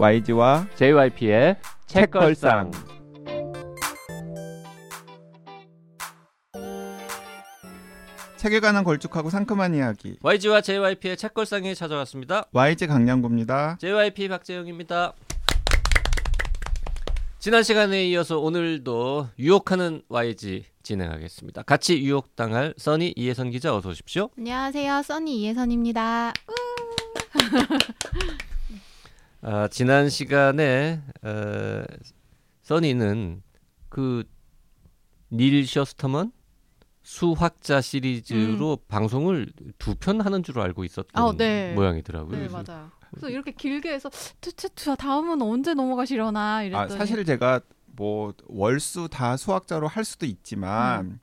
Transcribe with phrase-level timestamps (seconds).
[0.00, 2.70] YG와 JYP의 책걸상.
[8.38, 12.44] 책에 관한 걸쭉하고 상큼한 이야기 YG와 JYP의 책걸상에 찾아왔습니다.
[12.50, 13.76] YG 강량구입니다.
[13.78, 15.12] JYP 박재영입니다.
[17.38, 21.64] 지난 시간에 이어서 오늘도 유혹하는 YG 진행하겠습니다.
[21.64, 24.30] 같이 유혹당할 써니 이혜선 기자 어서 오십시오.
[24.38, 26.32] 안녕하세요, 써니 이혜선입니다.
[29.42, 31.82] 아, 지난 시간에 어,
[32.62, 33.42] 써니는
[33.88, 34.24] 그
[35.32, 36.32] 닐 셔스터먼
[37.02, 39.46] 수학자 시리즈로 방송을
[39.78, 41.72] 두 편 하는 줄 알고 있었던 아, 네.
[41.74, 42.32] 모양이더라고요.
[42.32, 42.90] 네, 그래서 맞아요.
[43.10, 49.36] 그래서 이렇게 길게 해서 투투투 다음은 언제 넘어가시려나 아, 이랬더니 사실 제가 뭐 월수 다
[49.36, 51.20] 수학자로 할 수도 있지만 음.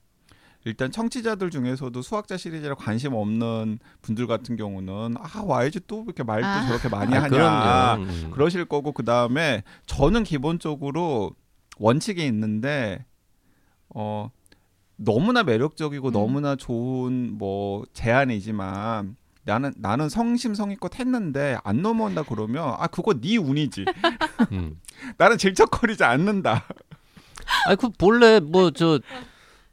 [0.68, 6.46] 일단 청취자들 중에서도 수학자 시리즈에 관심 없는 분들 같은 경우는 아 YG 또 이렇게 말도
[6.46, 6.68] 아.
[6.68, 7.96] 저렇게 많이 아, 하냐.
[7.96, 8.32] 음.
[8.32, 11.32] 그러실 거고 그 다음에 저는 기본적으로
[11.78, 13.06] 원칙이 있는데
[13.96, 14.30] 어
[14.98, 16.12] 너무나 매력적이고 음.
[16.12, 19.16] 너무나 좋은 뭐 제안이지만
[19.46, 23.86] 나는 나는 성심성의껏 했는데 안 넘어온다 그러면 아 그거 네 운이지
[24.52, 24.82] 음.
[25.18, 26.66] 나는 질척거리지 않는다
[27.68, 29.00] 아니 그 본래 뭐저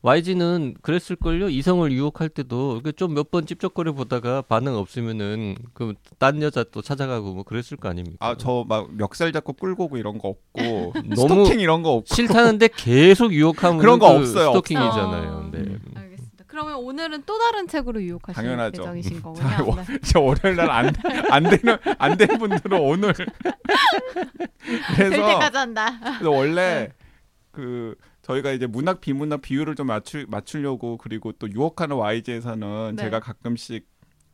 [0.09, 1.49] YG는 그랬을걸요.
[1.49, 7.43] 이성을 유혹할 때도 좀 몇 번 찝쩍거려 보다가 반응 없으면은 그딴 여자 또 찾아가고 뭐
[7.43, 8.19] 그랬을 거 아닙니까?
[8.21, 12.15] 아 저 막 멱살 잡고 끌고 오고 이런 거 없고 너무 스토킹 이런 거 없고
[12.15, 15.23] 싫다는데 계속 유혹하면 그런 거 그 없어요, 스토킹이잖아요.
[15.33, 15.49] 없어요.
[15.53, 15.59] 네.
[15.61, 16.45] 음, 알겠습니다.
[16.49, 18.83] 그러면 오늘은 또 다른 책으로 유혹하실 당연하죠.
[18.83, 19.49] 예정이신 거군요.
[19.49, 19.99] 자, 워- 네.
[20.05, 20.93] 저 월요일 날안
[21.31, 23.15] 안 되는 안 되는 분들은 오늘
[24.97, 25.99] 될 그래서 때까지 한다.
[26.19, 26.91] 그래서 원래
[27.51, 27.95] 그
[28.25, 33.03] 저희가 이제 문학 비문학 비율을 좀 맞추 맞추려고 그리고 또 유혹하는 YG에서는 네.
[33.03, 33.87] 제가 가끔씩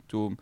[0.07, 0.35] 좀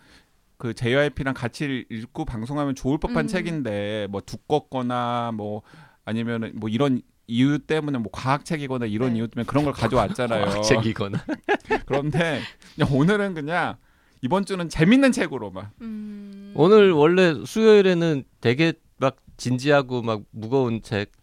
[0.59, 3.27] 그 JYP랑 같이 읽고 방송하면 좋을 법한 음.
[3.27, 5.61] 책인데 뭐 두껍거나 뭐
[6.03, 9.19] 아니면은 뭐 이런 이유 때문에 뭐 과학책이거나 이런 네.
[9.19, 10.61] 이유 때문에 그런 걸 가져왔잖아요.
[10.63, 11.23] 책이거나.
[11.87, 12.41] 그런데
[12.75, 13.77] 그냥 오늘은 그냥
[14.21, 16.51] 이번 주는 재밌는 책으로만 음...
[16.55, 21.13] 오늘 원래 수요일에는 되게 막 진지하고 막 무거운 책,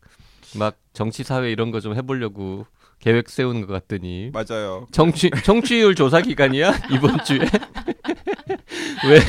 [0.59, 2.67] 막 정치 사회 이런 거 좀 해보려고
[3.01, 4.87] 계획 세우는 것 같더니 맞아요.
[4.91, 7.41] 정치 정치율 조사 기간이야 이번 주에
[9.09, 9.21] 왜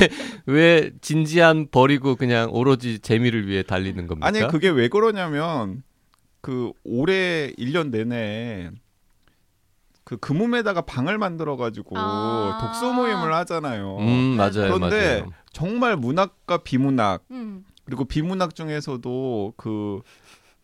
[0.46, 4.26] 왜 진지한 버리고 그냥 오로지 재미를 위해 달리는 겁니까?
[4.26, 5.82] 아니 그게 왜 그러냐면
[6.40, 8.70] 그 올해 1년 내내
[10.04, 12.58] 그 금음에다가 방을 만들어 가지고 아.
[12.62, 13.98] 독서 모임을 하잖아요.
[13.98, 15.30] 음 맞아요 그런데 맞아요.
[15.52, 17.64] 정말 문학과 비문학 음.
[17.84, 20.00] 그리고 비문학 중에서도 그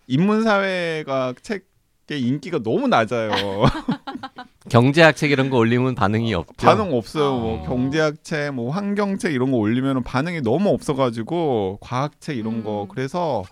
[0.06, 3.30] 인문사회가 책의 인기가 너무 낮아요.
[4.68, 6.66] 경제학 책 이런 거 올리면 반응이 없죠.
[6.66, 7.38] 반응 없어요.
[7.38, 7.66] 뭐 어.
[7.66, 12.84] 경제학 책, 뭐 환경 책 이런 거 올리면 반응이 너무 없어가지고 과학 책 이런 거
[12.84, 12.88] 음.
[12.88, 13.44] 그래서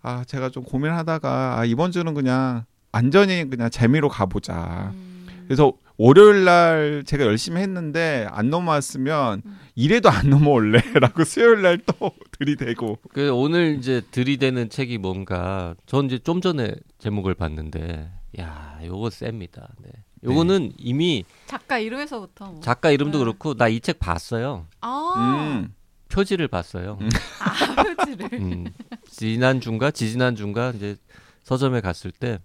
[0.00, 4.92] 아 제가 좀 고민하다가 아, 이번 주는 그냥 안전히 그냥 재미로 가보자.
[4.94, 5.26] 음.
[5.46, 5.72] 그래서
[6.06, 9.58] 월요일 날 제가 열심히 했는데 안 넘어왔으면 음.
[9.76, 16.18] 이래도 안 넘어올래라고 수요일 날 또 들이대고 그 오늘 이제 들이대는 책이 뭔가 전 이제
[16.18, 18.10] 좀 전에 제목을 봤는데
[18.40, 19.68] 야 요거 셉니다.
[19.80, 19.90] 네.
[20.24, 22.60] 요거는 이미 작가 이름에서부터 뭐.
[22.60, 23.24] 작가 이름도 네.
[23.24, 24.66] 그렇고 나 이 책 봤어요.
[24.80, 25.14] 아,
[25.62, 25.72] 음.
[26.08, 26.98] 표지를 봤어요.
[27.00, 27.08] 음.
[27.40, 28.28] 아 표지를.
[28.40, 28.66] 음,
[29.08, 30.96] 지난 주인가 지지난 주인가 이제
[31.44, 32.40] 서점에 갔을 때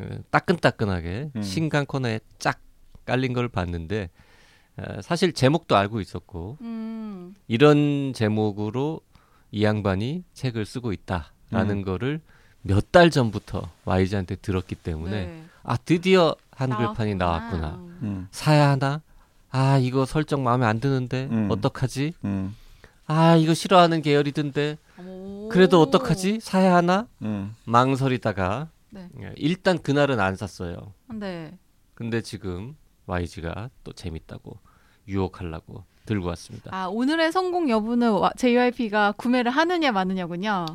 [0.00, 1.42] 어, 따끈따끈하게 음.
[1.42, 2.58] 신간 코너에 쫙
[3.06, 4.10] 깔린 걸 봤는데
[4.76, 7.34] 어, 사실 제목도 알고 있었고 음.
[7.48, 9.00] 이런 제목으로
[9.50, 11.82] 이 양반이 책을 쓰고 있다라는 음.
[11.82, 12.20] 거를
[12.62, 15.44] 몇 달 전부터 YG한테 들었기 때문에 네.
[15.62, 17.60] 아 드디어 한글판이 나왔구나.
[17.60, 18.28] 나왔구나 음.
[18.32, 19.00] 사야 하나
[19.50, 21.48] 아 이거 설정 마음에 안 드는데 음.
[21.50, 22.54] 어떡하지 음.
[23.06, 25.48] 아 이거 싫어하는 계열이던데 오.
[25.50, 27.54] 그래도 어떡하지 사야 하나 음.
[27.64, 29.08] 망설이다가 네.
[29.22, 30.92] 예, 일단 그날은 안 샀어요.
[31.14, 31.56] 네.
[31.94, 34.58] 근데 지금 YG가 또 재밌다고
[35.08, 36.70] 유혹하려고 들고 왔습니다.
[36.72, 40.66] 아 오늘의 성공 여부는 와- JYP가 구매를 하느냐 마느냐군요.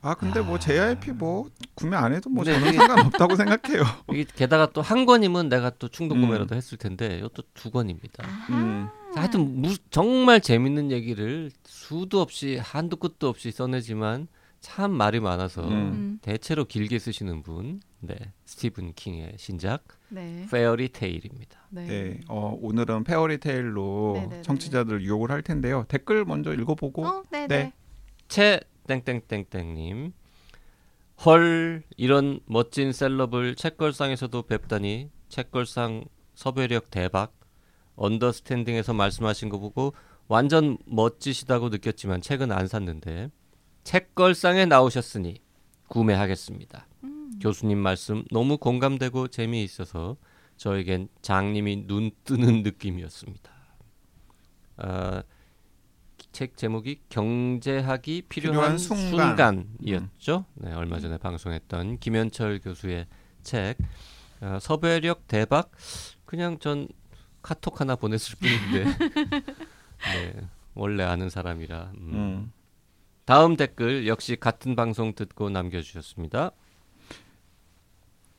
[0.00, 0.58] 아 근데 뭐 아.
[0.58, 3.84] JYP 뭐 구매 안 해도 뭐 저는 상관없다고 생각해요.
[4.12, 6.22] 이게 게다가 또 한 권이면 내가 또 충동 음.
[6.22, 8.24] 구매라도 했을 텐데 이것도 두 권입니다.
[8.50, 8.88] 음.
[9.14, 14.26] 자, 하여튼 무, 정말 재밌는 얘기를 수도 없이 한도 끝도 없이 써내지만
[14.60, 15.72] 참 말이 많아서 음.
[15.72, 16.18] 음.
[16.22, 20.46] 대체로 길게 쓰시는 분, 네 스티븐 킹의 신작 네.
[20.50, 21.58] 페어리 테일입니다.
[21.70, 21.86] 네.
[21.86, 24.42] 네, 어, 오늘은 페어리테일로 네네네.
[24.42, 25.86] 청취자들 유혹을 할 텐데요.
[25.88, 27.22] 댓글 먼저 읽어보고 어.
[27.48, 27.72] 네.
[28.28, 30.12] 채 땡땡땡땡님
[31.24, 36.04] 헐 이런 멋진 셀럽을 책걸상에서도 뵙다니 책걸상
[36.34, 37.32] 섭외력 대박
[37.96, 39.94] 언더스탠딩에서 말씀하신 거 보고
[40.28, 43.30] 완전 멋지시다고 느꼈지만 책은 안 샀는데
[43.84, 45.40] 책걸상에 나오셨으니
[45.88, 46.86] 구매하겠습니다.
[47.40, 50.16] 교수님 말씀 너무 공감되고 재미있어서
[50.56, 53.50] 저에겐 장님이 눈 뜨는 느낌이었습니다.
[54.78, 55.22] 아,
[56.32, 59.66] 책 제목이 경제학이 필요한, 필요한 순간.
[59.76, 60.46] 순간이었죠.
[60.54, 63.06] 네, 얼마 전에 방송했던 김현철 교수의
[63.42, 63.76] 책
[64.40, 65.70] 아, 섭외력 대박.
[66.24, 66.88] 그냥 전
[67.42, 68.84] 카톡 하나 보냈을 뿐인데
[70.14, 71.92] 네, 원래 아는 사람이라.
[71.98, 72.12] 음.
[72.14, 72.52] 음.
[73.24, 76.50] 다음 댓글 역시 같은 방송 듣고 남겨주셨습니다.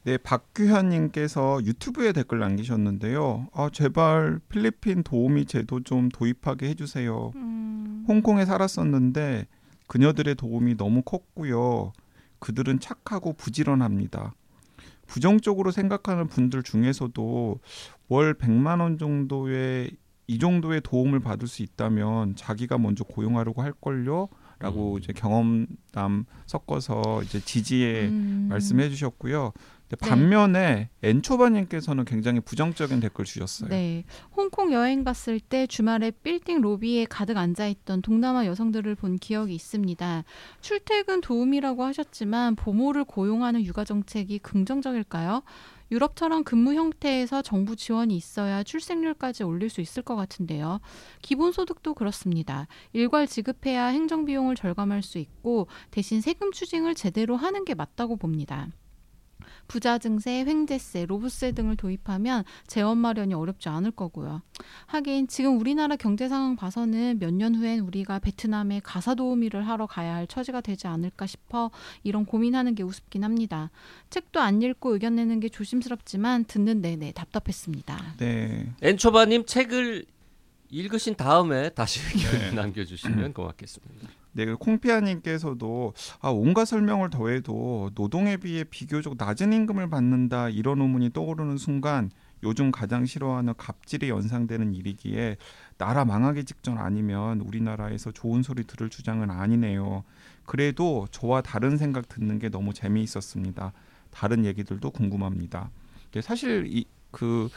[0.05, 3.47] 네, 박규현님께서 유튜브에 댓글 남기셨는데요.
[3.53, 7.31] 아, 제발 필리핀 도우미 제도 좀 도입하게 해주세요.
[7.35, 9.47] 음, 홍콩에 살았었는데
[9.87, 11.93] 그녀들의 도움이 너무 컸고요.
[12.39, 14.33] 그들은 착하고 부지런합니다.
[15.07, 17.59] 부정적으로 생각하는 분들 중에서도
[18.09, 19.91] 월 100만 원 정도의
[20.27, 24.27] 이 정도의 도움을 받을 수 있다면 자기가 먼저 고용하려고 할 걸요.
[24.63, 24.99] 라고 음.
[24.99, 28.47] 이제 경험담 섞어서 이제 지지에 음.
[28.49, 29.51] 말씀해 주셨고요.
[29.89, 29.95] 네.
[29.97, 33.69] 반면에 엔초바님께서는 굉장히 부정적인 댓글 주셨어요.
[33.69, 34.05] 네.
[34.35, 40.23] 홍콩 여행 갔을 때 주말에 빌딩 로비에 가득 앉아있던 동남아 여성들을 본 기억이 있습니다.
[40.61, 45.43] 출퇴근 도움이라고 하셨지만 보모를 고용하는 육아 정책이 긍정적일까요?
[45.91, 50.79] 유럽처럼 근무 형태에서 정부 지원이 있어야 출생률까지 올릴 수 있을 것 같은데요.
[51.21, 52.67] 기본소득도 그렇습니다.
[52.93, 58.67] 일괄 지급해야 행정비용을 절감할 수 있고 대신 세금 추징을 제대로 하는 게 맞다고 봅니다.
[59.67, 64.41] 부자 증세, 횡재세, 로브세 등을 도입하면 재원 마련이 어렵지 않을 거고요.
[64.87, 70.15] 하긴 지금 우리나라 경제 상황 봐서는 몇 년 후엔 우리가 베트남에 가사 도우미를 하러 가야
[70.15, 71.71] 할 처지가 되지 않을까 싶어
[72.03, 73.71] 이런 고민하는 게 우습긴 합니다.
[74.09, 78.15] 책도 안 읽고 의견 내는 게 조심스럽지만 듣는 내내 답답했습니다.
[78.17, 78.71] 네.
[78.81, 80.05] 엔초바님 책을
[80.69, 82.51] 읽으신 다음에 다시 의견 네.
[82.55, 84.22] 남겨주시면 고맙겠습니다.
[84.33, 91.11] 네, 그 콩피아님께서도 아, 온갖 설명을 더해도 노동에 비해 비교적 낮은 임금을 받는다 이런 의문이
[91.13, 92.09] 떠오르는 순간
[92.43, 95.37] 요즘 가장 싫어하는 갑질이 연상되는 일이기에
[95.77, 100.03] 나라 망하기 직전 아니면 우리나라에서 좋은 소리 들을 주장은 아니네요.
[100.45, 103.71] 그래도 저와 다른 생각 듣는 게 너무 재미있었습니다.
[104.11, 105.69] 다른 얘기들도 궁금합니다.
[106.11, 107.47] 네, 사실 이 그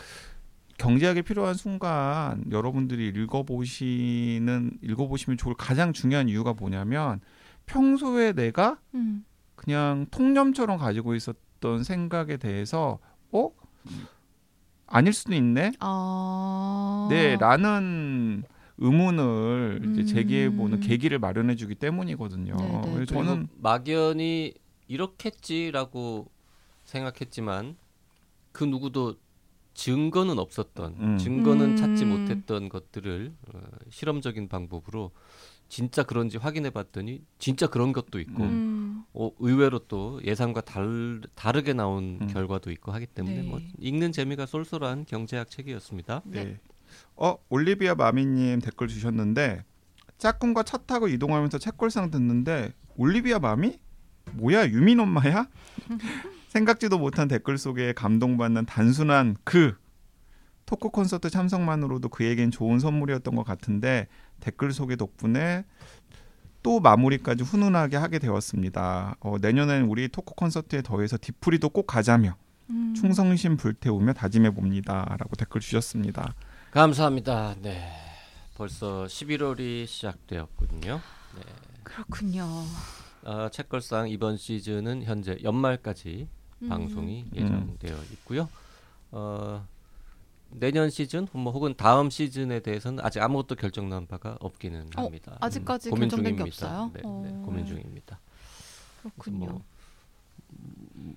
[0.78, 7.20] 경제학이 필요한 순간 여러분들이 읽어보시는 읽어보시면 좋을 가장 중요한 이유가 뭐냐면
[7.66, 9.24] 평소에 내가 음.
[9.54, 12.98] 그냥 통념처럼 가지고 있었던 생각에 대해서
[13.32, 13.50] 어
[14.86, 17.08] 아닐 수도 있네 어...
[17.10, 18.44] 네라는
[18.78, 20.06] 의문을 이제 음.
[20.06, 22.56] 제기해보는 계기를 마련해주기 때문이거든요.
[22.56, 22.80] 네네.
[22.82, 24.52] 그래서 그리고 저는 막연히
[24.86, 26.30] 이렇겠지라고
[26.84, 27.76] 생각했지만
[28.52, 29.16] 그 누구도
[29.76, 31.18] 증거는 없었던 음.
[31.18, 31.76] 증거는 음.
[31.76, 35.12] 찾지 못했던 것들을 어, 실험적인 방법으로
[35.68, 39.04] 진짜 그런지 확인해 봤더니 진짜 그런 것도 있고 음.
[39.12, 42.26] 어, 의외로 또 예상과 달, 다르게 나온 음.
[42.26, 43.42] 결과도 있고 하기 때문에 네.
[43.42, 46.22] 뭐 읽는 재미가 쏠쏠한 경제학 책이었습니다.
[46.24, 46.58] 네.
[47.14, 49.62] 어 올리비아 마미님 댓글 주셨는데
[50.16, 53.78] 짝꿍과 차 타고 이동하면서 책걸상 듣는데 올리비아 마미
[54.32, 55.48] 뭐야 유민 엄마야?
[56.56, 59.76] 생각지도 못한 댓글 속에 감동받는 단순한 그
[60.64, 64.08] 토크 콘서트 참석만으로도 그에겐 좋은 선물이었던 것 같은데
[64.40, 65.66] 댓글 소개 덕분에
[66.62, 69.16] 또 마무리까지 훈훈하게 하게 되었습니다.
[69.20, 72.36] 어, 내년엔 우리 토크 콘서트에 더해서 디프리도 꼭 가자며
[72.70, 72.94] 음.
[72.94, 76.34] 충성심 불태우며 다짐해 봅니다라고 댓글 주셨습니다.
[76.70, 77.54] 감사합니다.
[77.60, 77.92] 네.
[78.56, 81.00] 벌써 11월이 시작되었거든요.
[81.82, 82.46] 그렇군요.
[83.24, 86.35] 아, 책걸상 이번 시즌은 현재 연말까지 음.
[86.68, 88.48] 방송이 예정되어 있고요.
[89.10, 89.66] 어,
[90.50, 95.36] 내년 시즌 뭐 혹은 다음 시즌에 대해서는 아직 아무것도 결정 난 바가 없기는 어, 합니다.
[95.40, 96.82] 아직까지 고민 결정된 게 중입니다.
[96.84, 96.90] 없어요?
[96.94, 97.22] 네, 어.
[97.24, 98.20] 네, 고민 중입니다.
[99.00, 99.46] 그렇군요.
[99.46, 99.62] 뭐,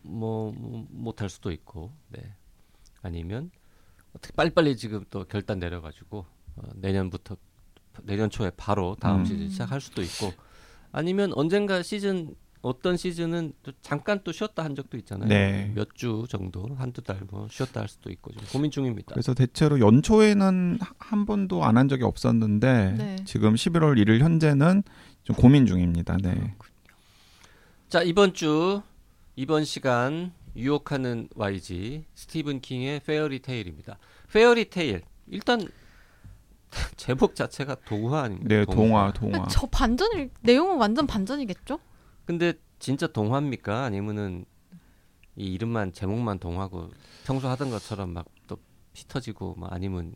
[0.01, 2.33] 뭐, 뭐 못할 수도 있고, 네.
[3.01, 3.51] 아니면
[4.13, 7.37] 어떻게 빨리빨리 지금 또 결단 내려가지고 어, 내년부터
[8.03, 9.25] 내년 초에 바로 다음 음.
[9.25, 10.33] 시즌 시작할 수도 있고,
[10.91, 15.29] 아니면 언젠가 시즌 어떤 시즌은 또 잠깐 또 쉬었다 한 적도 있잖아요.
[15.29, 15.71] 네.
[15.75, 19.13] 몇 주 정도 한두 달 뭐 쉬었다 할 수도 있고 지금 고민 중입니다.
[19.13, 23.15] 그래서 대체로 연초에는 하- 한 번도 안 한 적이 없었는데 네.
[23.25, 24.83] 지금 11월 1일 현재는
[25.23, 26.17] 좀 고민 중입니다.
[26.21, 26.53] 네.
[27.87, 28.81] 자 이번 주
[29.37, 33.97] 이번 시간 유혹하는 YG 스티븐 킹의 페어리 테일입니다.
[34.33, 35.61] 페어리 테일 일단
[36.97, 38.47] 제목 자체가 동화 아닙니까?
[38.49, 39.47] 네, 동화, 동화.
[39.49, 41.79] 저 반전일 내용은 완전 반전이겠죠?
[42.29, 43.85] 근데 진짜 동화입니까?
[43.85, 44.45] 아니면은
[45.35, 46.91] 이 이름만 제목만 동화고
[47.25, 48.59] 평소 하던 것처럼 막 또
[48.93, 50.13] 피 터지고 막 아니면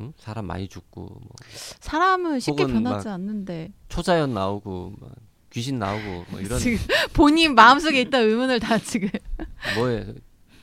[0.00, 0.14] 응?
[0.16, 1.28] 사람 많이 죽고 뭐
[1.80, 5.10] 사람은 쉽게 변하지 막- 않는데 초자연 나오고 막
[5.50, 6.78] 귀신 나오고 뭐 이런 지금
[7.12, 9.10] 본인 마음속에 있던 의문을 다 지금
[9.76, 10.14] 뭐에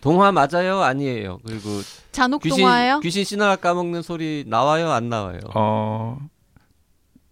[0.01, 1.69] 동화 맞아요 아니에요 그리고
[2.11, 2.99] 잔혹 귀신 동화예요?
[3.01, 6.17] 귀신 신화라 까먹는 소리 나와요 안 나와요 어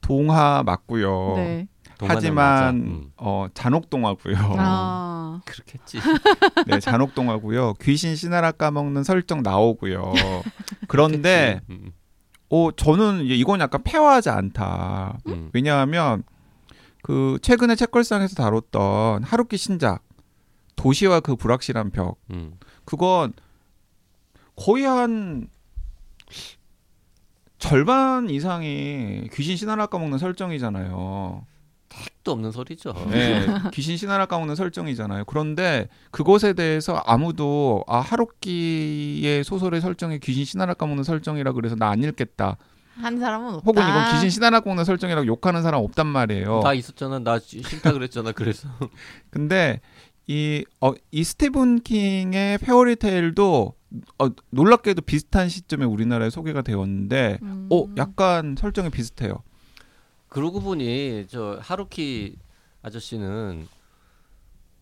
[0.02, 1.34] 동화 맞고요.
[1.36, 1.68] 네.
[2.02, 3.12] 하지만 음.
[3.18, 4.36] 어 잔혹 동화고요.
[4.58, 5.42] 아.
[5.46, 6.00] 그렇겠지
[6.68, 7.74] 네, 잔혹 동화고요.
[7.82, 10.14] 귀신 씨나라 까먹는 설정 나오고요.
[10.88, 11.80] 그런데 그치.
[11.80, 11.92] 음,
[12.50, 15.18] 어 저는 이건 약간 폐화하지 않다.
[15.28, 15.50] 음.
[15.54, 16.24] 왜냐하면
[17.02, 20.04] 그 최근에 책걸상에서 다뤘던 하루키 신작
[20.76, 22.58] 도시와 그 불확실한 벽 음.
[22.86, 23.34] 그건
[24.56, 25.48] 거의 한
[27.58, 31.46] 절반 이상이 귀신 신화를 까먹는 설정이잖아요.
[32.06, 35.26] 택도 없는 소리죠 네, 귀신 신화를 까먹는 설정이잖아요.
[35.26, 42.04] 그런데 그것에 대해서 아무도 아 하루키의 소설의 설정이 귀신 신화를 까먹는 설정이라 그래서 나 안
[42.04, 42.58] 읽겠다.
[42.96, 43.64] 한 사람은 없다.
[43.66, 46.62] 혹은 이건 귀신 신화를 까먹는 설정이라고 욕하는 사람 없단 말이에요.
[46.64, 48.68] 다 있었잖아 나 지- 싫다 그랬잖아 그래서
[49.30, 49.80] 근데
[50.28, 53.74] 이, 어, 이 스티븐 킹의 페어리테일도
[54.20, 57.70] 어, 놀랍게도 비슷한 시점에 우리나라에 소개가 되었는데, 음.
[57.72, 59.42] 어, 약간 설정이 비슷해요.
[60.30, 62.38] 그러고 보니 저 하루키
[62.82, 63.68] 아저씨는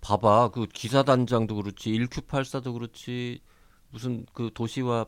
[0.02, 3.42] 봐봐 그 기사단장도 그렇지 1Q84도 그렇지
[3.90, 5.06] 무슨 그 도시와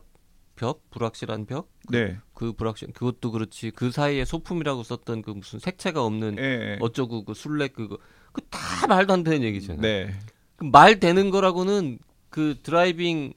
[0.56, 2.18] 벽 불확실한 벽그 네.
[2.34, 6.78] 불확실 그것도 그렇지 그 사이에 소품이라고 썼던 그 무슨 색채가 없는 예, 예.
[6.80, 7.98] 어쩌고 그 술래 그거
[8.32, 9.80] 그 다 말도 안 되는 얘기잖아.
[9.80, 10.14] 네.
[10.56, 11.98] 그 말 되는 거라고는
[12.30, 13.32] 그 드라이빙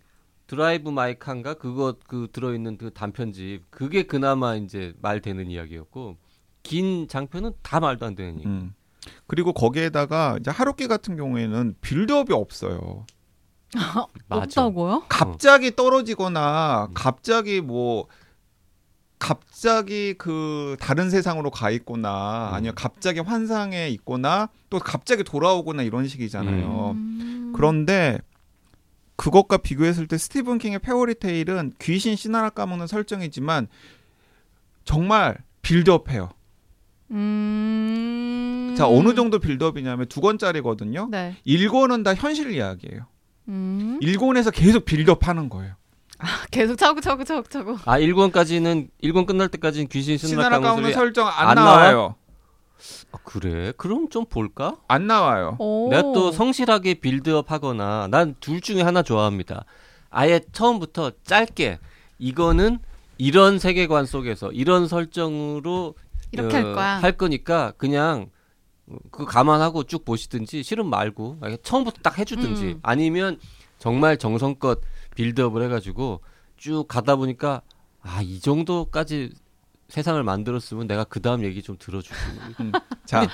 [0.48, 6.18] 드라이브 마이 칸가 그거 그 들어있는 그 단편집 그게 그나마 이제 말 되는 이야기였고
[6.64, 8.48] 긴 장편은 다 말도 안 되는 얘기.
[8.48, 8.74] 음.
[9.28, 13.06] 그리고 거기에다가 이제 하루키 같은 경우에는 build-up이 없어요.
[14.30, 15.06] 없다고요?
[15.08, 18.08] 갑자기 떨어지거나 갑자기 뭐
[19.18, 22.54] 갑자기 그 다른 세상으로 가 있거나 음.
[22.56, 26.92] 아니면 갑자기 환상에 있거나 또 갑자기 돌아오거나 이런 식이잖아요.
[26.92, 27.54] 음.
[27.56, 28.20] 그런데
[29.16, 33.68] 그것과 비교했을 때 스티븐 킹의 페어리테일은 귀신 씻나락 까먹는 설정이지만
[34.84, 36.30] 정말 build-up해요.
[37.12, 38.76] 음.
[38.78, 41.08] 자 어느 정도 build-up이냐면 두 권짜리거든요.
[41.12, 41.36] 네.
[41.46, 43.06] 1권은 다 현실 이야기예요.
[43.50, 44.00] 음.
[44.02, 45.74] 1권에서 계속 build-up하는 거예요.
[46.52, 47.78] 계속 차곡차곡 차곡차곡.
[47.86, 52.16] 아 1권까지는 1권 끝날 때까지는 귀신 씻나 씻나락 까먹는 까먹는 소리 설정 안, 안 나와요.
[53.12, 53.74] 아, 그래?
[53.78, 54.76] 그럼 좀 볼까?
[54.88, 55.56] 안 나와요.
[55.60, 55.90] 오.
[55.90, 59.66] 내가 또 성실하게 빌드업 하거나 난 둘 중에 하나 좋아합니다.
[60.10, 61.80] 아예 처음부터 짧게
[62.20, 62.80] 이거는
[63.18, 65.96] 이런 세계관 속에서 이런 설정으로
[66.32, 66.88] 이렇게 할 거야.
[66.98, 68.30] 할 거니까 그냥
[69.12, 72.80] 그 감안하고 쭉 보시든지 싫으면 말고 처음부터 딱 해주든지 음.
[72.84, 73.40] 아니면
[73.80, 74.82] 정말 정성껏
[75.16, 76.22] 빌드업을 해가지고
[76.58, 77.62] 쭉 가다 보니까
[78.02, 79.32] 아 이 정도까지
[79.90, 82.16] 세상을 만들었으면 내가 그 다음 얘기 좀 들어주고
[83.06, 83.32] 자, 근데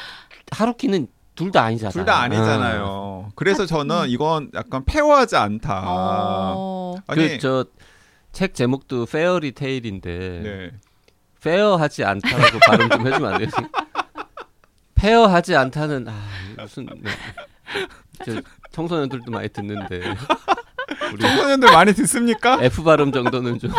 [0.51, 1.91] 하루키는 둘 다 아니잖아.
[1.91, 3.31] 둘다 아니잖아요.
[3.35, 5.83] 그래서 저는 이건 약간 폐화하지 않다.
[5.85, 6.95] 어.
[7.05, 7.65] 아니, 그저
[8.31, 10.71] 책 제목도 페어리 테일인데 네.
[11.41, 13.49] 페어하지 않다라고 발음 좀 해주면 안 돼요?
[14.95, 16.13] 페어하지 않다는 아
[16.59, 17.11] 무슨 네.
[18.25, 18.41] 저
[18.71, 20.01] 청소년들도 많이 듣는데
[21.13, 22.59] 우리 청소년들 많이 듣습니까?
[22.61, 23.71] F 발음 정도는 좀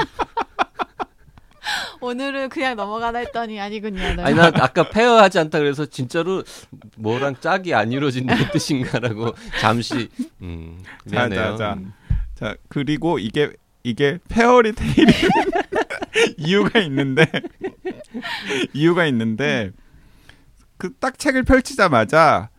[2.01, 4.01] 오늘은 그냥 넘어가나 했더니 아니군요.
[4.15, 4.23] 네.
[4.23, 6.45] 아니 나 아까 페어하지 않다 그래서 진짜로
[6.97, 10.09] 뭐랑 짝이 안 이루어진다는 뜻인가라고 잠시
[10.41, 10.79] 음
[11.11, 11.41] 자, 미안해요.
[11.41, 11.73] 자, 자.
[11.75, 11.93] 음.
[12.37, 13.51] 자, 그리고 이게
[13.83, 15.13] 이게 페어리 테일이
[16.39, 17.27] 이유가 있는데
[18.75, 19.73] 이유가 있는데
[20.77, 22.51] 그 딱 책을 펼치자마자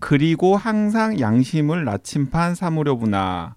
[0.00, 3.56] 그리고 항상 양심을 나침판 삼으려구나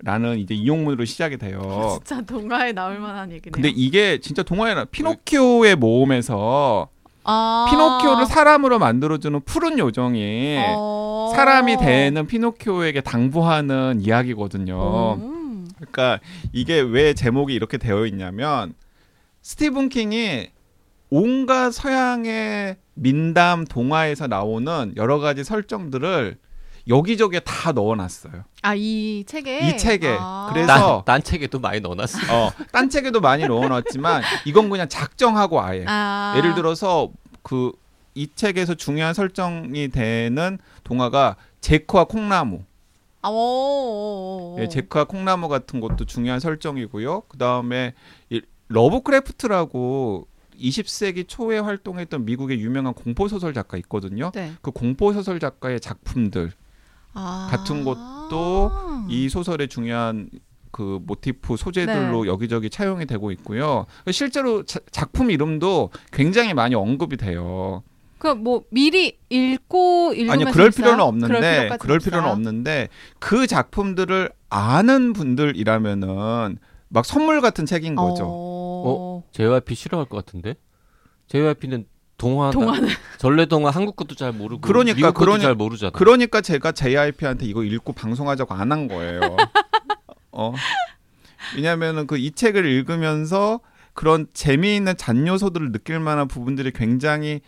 [0.00, 1.98] 라는 이제 이용문으로 시작이 돼요.
[2.04, 3.52] 진짜 동화에 나올 만한 얘기네요.
[3.52, 6.88] 근데 이게 진짜 동화에 나 피노키오의 모험에서
[7.24, 7.66] 아.
[7.70, 11.32] 피노키오를 사람으로 만들어주는 푸른 요정이 어.
[11.34, 15.14] 사람이 되는 피노키오에게 당부하는 이야기거든요.
[15.14, 15.35] 음.
[15.76, 16.20] 그러니까
[16.52, 18.74] 이게 왜 제목이 이렇게 되어 있냐면
[19.42, 20.48] 스티븐 킹이
[21.10, 26.38] 온갖 서양의 민담 동화에서 나오는 여러 가지 설정들을
[26.88, 28.44] 여기저기에 다 넣어놨어요.
[28.62, 29.68] 아, 이 책에?
[29.68, 30.16] 이 책에.
[30.18, 30.48] 아.
[30.52, 32.18] 그래서- 딴, 딴 책에도 많이 넣어놨어.
[32.32, 35.84] 어, 딴 책에도 많이 넣어놨지만 이건 그냥 작정하고 아예.
[35.86, 36.34] 아.
[36.36, 37.10] 예를 들어서
[37.42, 37.72] 그
[38.18, 42.64] 이 책에서 중요한 설정이 되는 동화가 제크와 콩나무.
[43.26, 44.56] 아, 오, 오, 오.
[44.60, 47.22] 예, 제크와 콩나무 같은 것도 중요한 설정이고요.
[47.28, 47.94] 그 다음에
[48.68, 50.28] 러브크래프트라고
[50.60, 54.30] 20세기 초에 활동했던 미국의 유명한 공포 소설 작가 있거든요.
[54.32, 54.52] 네.
[54.62, 56.52] 그 공포 소설 작가의 작품들
[57.14, 57.48] 아.
[57.50, 58.70] 같은 것도
[59.08, 60.30] 이 소설의 중요한
[60.70, 63.86] 그 모티프 소재들로 여기저기 차용이 되고 있고요.
[64.12, 67.82] 실제로 자- 작품 이름도 굉장히 많이 언급이 돼요.
[68.18, 70.84] 그뭐 미리 읽고 읽으면 아니 그럴 재밌어요?
[70.84, 72.28] 필요는 없는데 필요까지는 그럴 필요는?
[72.30, 76.58] 없는데 그 작품들을 아는 분들이라면은
[76.88, 78.24] 막 선물 같은 책인 거죠.
[78.28, 79.22] 어...
[79.32, 80.54] JYP 싫어할 것 같은데.
[81.28, 85.90] JYP는 동화 동화는 전래 동화 한국 것도 잘 모르고 그러니까, 미국 것도 그러니- 잘 모르잖아.
[85.90, 89.20] 그러니까 제가 JYP한테 이거 읽고 방송하자고 안 한 거예요.
[90.32, 90.54] 어.
[91.54, 93.60] 왜냐면은 그 이 책을 읽으면서
[93.92, 97.40] 그런 재미있는 잔 요소들을 느낄 만한 부분들이 굉장히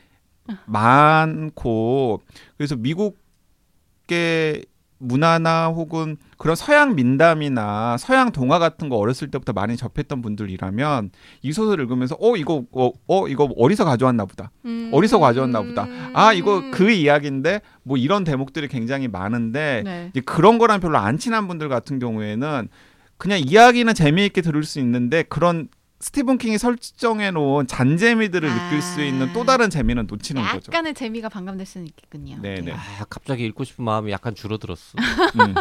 [0.67, 2.23] 많고
[2.57, 4.65] 그래서 미국의
[4.99, 11.11] 문화나 혹은 그런 서양 민담이나 서양 동화 같은 거 어렸을 때부터 많이 접했던 분들이라면
[11.43, 14.91] 이 소설을 읽으면서 어 이거 어, 어 이거 어디서 가져왔나 보다 음...
[14.93, 15.87] 어디서 가져왔나 보다.
[16.15, 20.09] 아 이거 그 이야기인데 뭐 이런 대목들이 굉장히 많은데 네.
[20.11, 22.69] 이제 그런 거랑 별로 안 친한 분들 같은 경우에는
[23.17, 25.69] 그냥 이야기는 재미있게 들을 수 있는데 그런
[26.01, 28.55] 스티븐 킹이 설정해 놓은 잔재미들을 아.
[28.55, 30.71] 느낄 수 있는 또 다른 재미는 놓치는 거죠.
[30.73, 32.41] 약간의 재미가 반감될 수는 있겠군요.
[32.41, 32.73] 네네.
[32.73, 34.97] 아, 갑자기 읽고 싶은 마음이 약간 줄어들었어.
[35.41, 35.55] 음.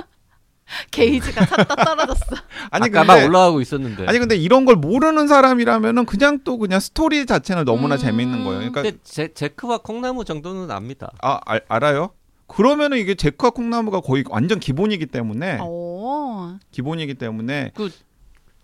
[0.91, 2.35] 게이지가 찼다 떨어졌어.
[2.71, 4.05] 아니 아까 막 근데 올라가고 있었는데.
[4.05, 7.99] 아니 근데 이런 걸 모르는 사람이라면은 그냥 또 그냥 스토리 자체는 너무나 음.
[7.99, 8.59] 재미있는 거예요.
[8.59, 11.11] 그러니까 근데 제, 제크와 콩나무 정도는 압니다.
[11.21, 12.11] 아 알, 알아요?
[12.47, 16.57] 그러면은 이게 제크와 콩나무가 거의 완전 기본이기 때문에 오.
[16.71, 17.71] 기본이기 때문에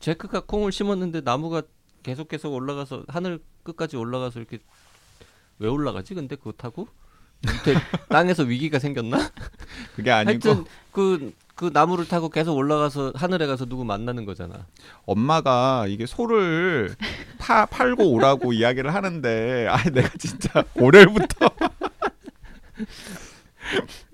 [0.03, 1.62] 제크가 콩을 심었는데 나무가
[2.03, 4.60] 계속 계속 올라가서 하늘 끝까지 올라가서 이렇게
[5.60, 6.13] 왜 올라가지?
[6.13, 6.89] 근데 그거 타고
[7.41, 7.79] 밑에
[8.10, 9.31] 땅에서 위기가 생겼나?
[9.95, 14.67] 그게 아니고 하여튼 그, 그 나무를 타고 계속 올라가서 하늘에 가서 누구 만나는 거잖아.
[15.05, 16.93] 엄마가 이게 소를
[17.38, 21.48] 파, 팔고 오라고 이야기를 하는데 아 내가 진짜 올해부터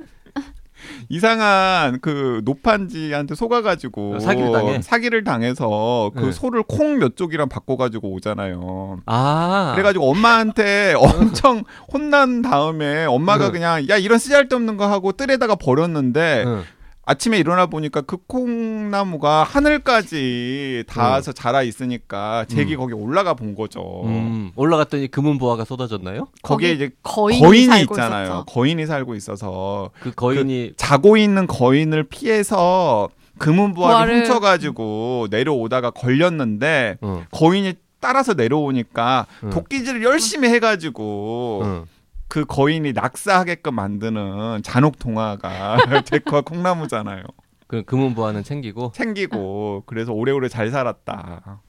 [1.10, 4.82] 이상한 그 노판지한테 속아가지고 어, 사기를 당해?
[4.82, 6.32] 사기를 당해서 그 네.
[6.32, 9.00] 소를 콩 몇 쪽이랑 바꿔가지고 오잖아요.
[9.06, 9.72] 아.
[9.74, 13.52] 그래가지고 엄마한테 엄청 혼난 다음에 엄마가 응.
[13.54, 16.63] 그냥 야 이런 쓰잘데없는 거 하고 뜰에다가 버렸는데 응.
[17.10, 22.78] 아침에 일어나 보니까 그 콩나무가 하늘까지 닿아서 자라 있으니까 제기 음.
[22.78, 24.04] 거기 올라가 본 거죠.
[24.06, 26.28] 음, 올라갔더니 금은 보화가 쏟아졌나요?
[26.43, 28.24] 거기에 거기 이제 거인이, 거인이 살고 있잖아요.
[28.26, 28.45] 있었죠.
[28.45, 37.24] 거인이 살고 있어서 그 거인이 자고 있는 거인을 피해서 금은보화를 보화를- 훔쳐가지고 내려오다가 걸렸는데 어,
[37.32, 39.50] 거인이 따라서 내려오니까 응.
[39.50, 41.86] 도끼질을 열심히 해가지고 어.
[42.30, 47.24] 그 거인이 낙사하게끔 만드는 잔혹 동화가 제크와 콩나무잖아요.
[47.68, 51.62] 그 금은 보화는 챙기고 챙기고 그래서 오래오래 잘 살았다.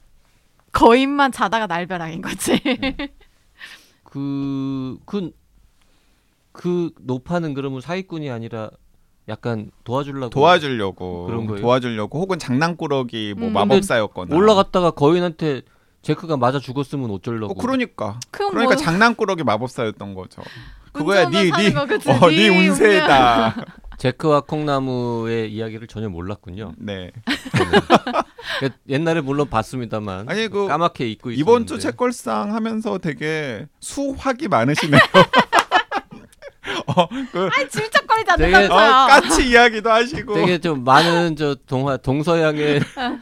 [0.71, 2.61] 거인만 자다가 날벼락인 거지.
[4.03, 5.31] 그, 그,
[6.51, 8.69] 그 노파는 그러면 사기꾼이 아니라
[9.27, 11.61] 약간 도와주려고 도와주려고 그런 거예요?
[11.61, 13.53] 도와주려고 혹은 장난꾸러기 뭐 음.
[13.53, 15.61] 마법사였거나 올라갔다가 거인한테
[16.01, 20.41] 제크가 맞아 죽었으면 어쩌려고 어, 그러니까 그러니까 뭐 장난꾸러기 마법사였던 거죠.
[20.91, 21.51] 그거야 니니?
[21.51, 23.55] 어, 니니 운세다.
[23.97, 26.73] 제크와 콩나무의 이야기를 전혀 몰랐군요.
[26.77, 27.11] 네.
[28.59, 34.99] 그 옛날에 물론 봤습니다만 아니, 그 까맣게 잊고 이번 주 책걸상 하면서 되게 수확이 많으시네요.
[36.87, 38.75] 어, 그, 아 질척거리지 되게- 어.
[38.75, 43.17] 까치 이야기도 하시고 되게 좀 많은 저 동화 동서양의 저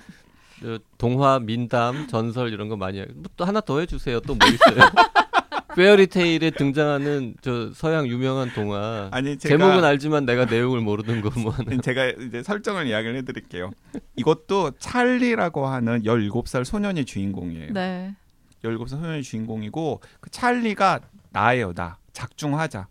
[0.97, 4.19] 동화 민담 전설 이런 거 많이 뭐또 하나 더 해주세요.
[4.21, 4.89] 또 뭐 있어요?
[5.75, 11.51] 페어리테일에 등장하는 저 서양 유명한 동화 아니 제가 제목은 알지만 내가 내용을 모르는 거 뭐.
[11.51, 11.77] 하나.
[11.81, 13.71] 제가 이제 설정을 이야기를 해드릴게요.
[14.15, 17.73] 이것도 찰리라고 하는 17살 소년이 주인공이에요.
[17.73, 18.15] 네.
[18.63, 20.99] 17살 소년이 주인공이고 그 찰리가
[21.31, 22.87] 나예요 나 작중하자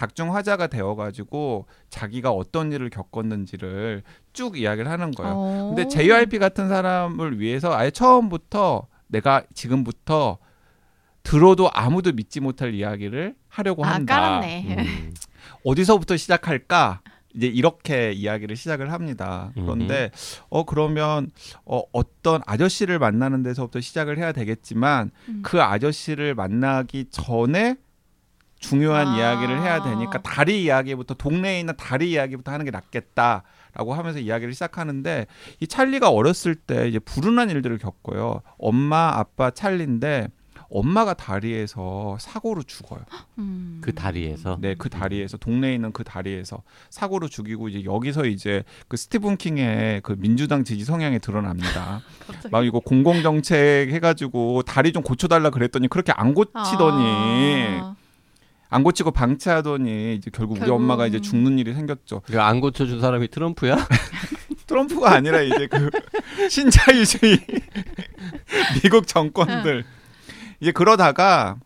[0.00, 5.34] 작중하자가 되어가지고 자기가 어떤 일을 겪었는지를 쭉 이야기를 하는 거예요.
[5.36, 5.74] 어.
[5.74, 10.38] 근데 JYP 같은 사람을 위해서 아예 처음부터 내가 지금부터
[11.22, 14.20] 들어도 아무도 믿지 못할 이야기를 하려고 아 한다.
[14.20, 14.76] 깔았네.
[14.78, 15.14] 음.
[15.66, 17.02] 어디서부터 시작할까?
[17.34, 19.52] 이제 이렇게 이야기를 시작을 합니다.
[19.54, 20.10] 그런데
[20.48, 21.30] 어 그러면
[21.64, 25.40] 어 어떤 아저씨를 만나는 데서부터 시작을 해야 되겠지만 음.
[25.44, 27.76] 그 아저씨를 만나기 전에
[28.60, 29.16] 중요한 아.
[29.18, 33.42] 이야기를 해야 되니까 다리 이야기부터 동네에 있는 다리 이야기부터 하는 게 낫겠다
[33.74, 35.26] 라고 하면서 이야기를 시작하는데
[35.60, 38.42] 이 찰리가 어렸을 때 이제 불운한 일들을 겪어요.
[38.58, 40.28] 엄마, 아빠 찰리인데
[40.70, 43.00] 엄마가 다리에서 사고로 죽어요.
[43.38, 43.80] 음.
[43.82, 48.96] 그 다리에서 네, 그 다리에서 동네에 있는 그 다리에서 사고로 죽이고 이제 여기서 이제 그
[48.96, 52.02] 스티븐 킹의 그 민주당 지지 성향이 드러납니다.
[52.52, 57.04] 막 이거 공공 정책 해가지고 다리 좀 고쳐달라 그랬더니 그렇게 안 고치더니
[57.80, 57.96] 아.
[58.72, 62.20] 안 고치고 방치하더니 이제 결국 우리 결국- 엄마가 이제 죽는 일이 생겼죠.
[62.26, 63.76] 그안 고쳐준 사람이 트럼프야?
[64.66, 65.90] 트럼프가 아니라 이제 그
[66.48, 67.38] 신자유주의
[68.82, 69.84] 미국 정권들
[70.60, 71.56] 이제 그러다가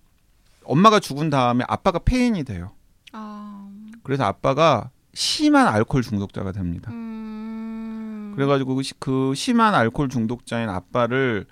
[0.65, 2.73] 엄마가 죽은 다음에 아빠가 폐인이 돼요.
[3.13, 3.69] 아,
[4.03, 6.91] 그래서 아빠가 심한 알코올 중독자가 됩니다.
[6.91, 8.33] 음.
[8.35, 11.47] 그래가지고 그 시- 그 심한 알코올 중독자인 아빠를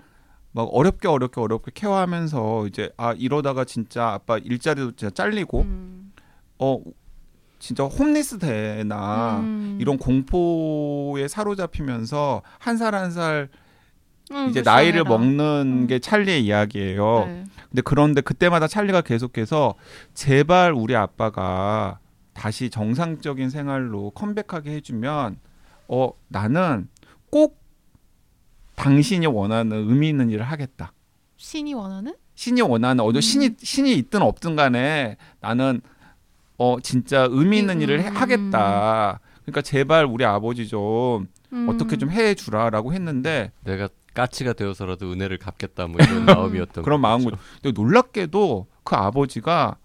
[0.53, 6.13] 막 어렵게 어렵게 어렵게 케어하면서 이제 아 이러다가 진짜 아빠 일자리도 진짜 잘리고 음.
[6.59, 6.79] 어
[7.59, 9.77] 진짜 홈리스 되나 음.
[9.81, 13.49] 이런 공포에 사로잡히면서 한 살 한살
[14.31, 14.63] 음, 이제 불쌍해라.
[14.63, 15.87] 나이를 먹는 음.
[15.87, 17.25] 게 찰리의 이야기예요.
[17.25, 17.43] 네.
[17.69, 19.75] 근데 그런데 그때마다 찰리가 계속해서
[20.13, 21.99] 제발 우리 아빠가
[22.33, 25.39] 다시 정상적인 생활로 컴백하게 해주면
[25.87, 26.87] 어 나는
[27.29, 27.62] 꼭
[28.75, 30.93] 당신이 원하는 의미 있는 일을 하겠다.
[31.37, 32.15] 신이 원하는?
[32.35, 33.21] 신이 원하는 어디 음.
[33.21, 35.81] 신이 신이 있든 없든 간에 나는
[36.57, 37.81] 어 진짜 의미 있는 음.
[37.81, 39.19] 일을 해- 하겠다.
[39.43, 41.67] 그러니까 제발 우리 아버지 좀 음.
[41.69, 47.01] 어떻게 좀 해주라라고 했는데 내가 까치가 되어서라도 은혜를 갚겠다 뭐 이런 마음이었던 그런.
[47.01, 47.37] 마음으로.
[47.61, 49.77] 근데 놀랍게도 그 아버지가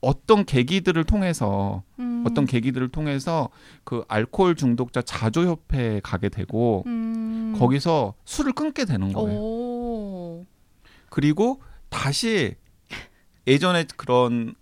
[0.00, 2.24] 어떤 계기들을 통해서 음.
[2.26, 3.48] 어떤 계기들을 통해서
[3.84, 7.54] 그 알코올 중독자 자조 협회에 가게 되고 음.
[7.58, 9.38] 거기서 술을 끊게 되는 거예요.
[9.38, 10.46] 오.
[11.10, 12.54] 그리고 다시
[13.46, 14.54] 예전에 그런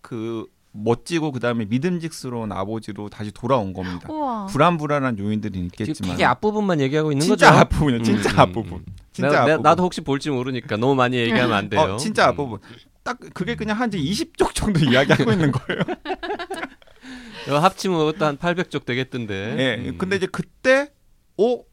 [0.00, 4.10] 그 멋지고 그다음에 믿음직스러운 아버지로 다시 돌아온 겁니다.
[4.12, 4.46] 우와.
[4.46, 7.60] 불안불안한 요인들이 있겠지만 되게 앞부분만 얘기하고 있는 진짜 거죠.
[7.60, 8.02] 앞부분이에요.
[8.04, 8.72] 진짜 음, 앞부분.
[8.78, 8.84] 음.
[9.12, 9.62] 진짜 내가- 내가- 앞부분.
[9.62, 11.80] 나도 혹시 볼지 모르니까 너무 많이 얘기하면 안 돼요.
[11.80, 12.28] 어, 진짜 음.
[12.30, 12.58] 앞부분.
[13.08, 15.80] 딱 그게 그냥 한 20쪽 정도 이야기하고 있는 거예요.
[17.46, 19.56] 이거 합치면 그것도 한 800쪽 되겠던데.
[19.58, 19.88] 예.
[19.88, 19.96] 음.
[19.96, 20.92] 근데 이제 그때
[21.38, 21.64] 오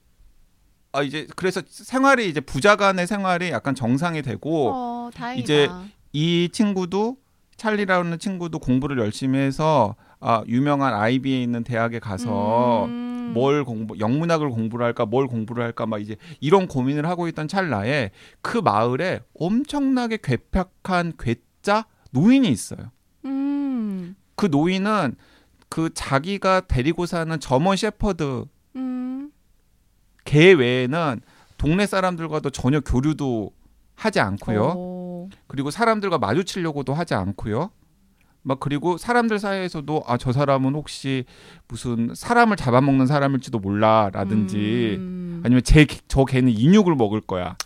[0.93, 5.09] 아, 이제 그래서 생활이 이제 부자간의 생활이 약간 정상이 되고 어.
[5.35, 5.67] 이제
[6.13, 7.17] 이 친구도
[7.57, 13.14] 찰리라는 친구도 공부를 열심히 해서 아, 유명한 아이비에 있는 대학에 가서 음.
[13.35, 18.11] 뭘 공부 영문학을 공부를 할까 뭘 공부를 할까 막 이제 이런 고민을 하고 있던 찰나에
[18.41, 22.91] 그 마을에 엄청나게 괴팍한 괴짜 노인이 있어요.
[23.25, 24.15] 음.
[24.35, 25.15] 그 노인은
[25.69, 28.45] 그 자기가 데리고 사는 점원 셰퍼드
[28.77, 29.31] 음.
[30.23, 31.21] 개 외에는
[31.57, 33.51] 동네 사람들과도 전혀 교류도
[33.95, 34.61] 하지 않고요.
[34.61, 35.29] 오.
[35.47, 37.71] 그리고 사람들과 마주치려고도 하지 않고요.
[38.45, 41.25] 막 그리고 사람들 사이에서도 아 저 사람은 혹시
[41.67, 45.41] 무슨 사람을 잡아먹는 사람일지도 몰라라든지 음.
[45.43, 47.57] 아니면 제 저 개는 인육을 먹을 거야.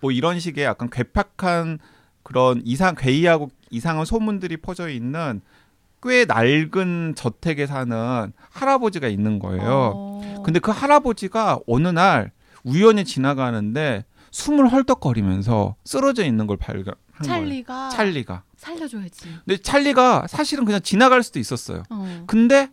[0.00, 1.78] 뭐 이런 식의 약간 괴팍한
[2.22, 5.40] 그런 이상 괴이하고 이상한 소문들이 퍼져 있는
[6.02, 9.92] 꽤 낡은 저택에 사는 할아버지가 있는 거예요.
[9.94, 10.42] 어.
[10.44, 12.30] 근데 그 할아버지가 어느 날
[12.64, 16.92] 우연히 지나가는데 숨을 헐떡거리면서 쓰러져 있는 걸 거예요.
[17.24, 18.42] 찰리가 찰리가.
[18.56, 19.28] 살려줘야지.
[19.44, 21.82] 근데 찰리가 사실은 그냥 지나갈 수도 있었어요.
[21.90, 22.24] 어.
[22.26, 22.70] 근데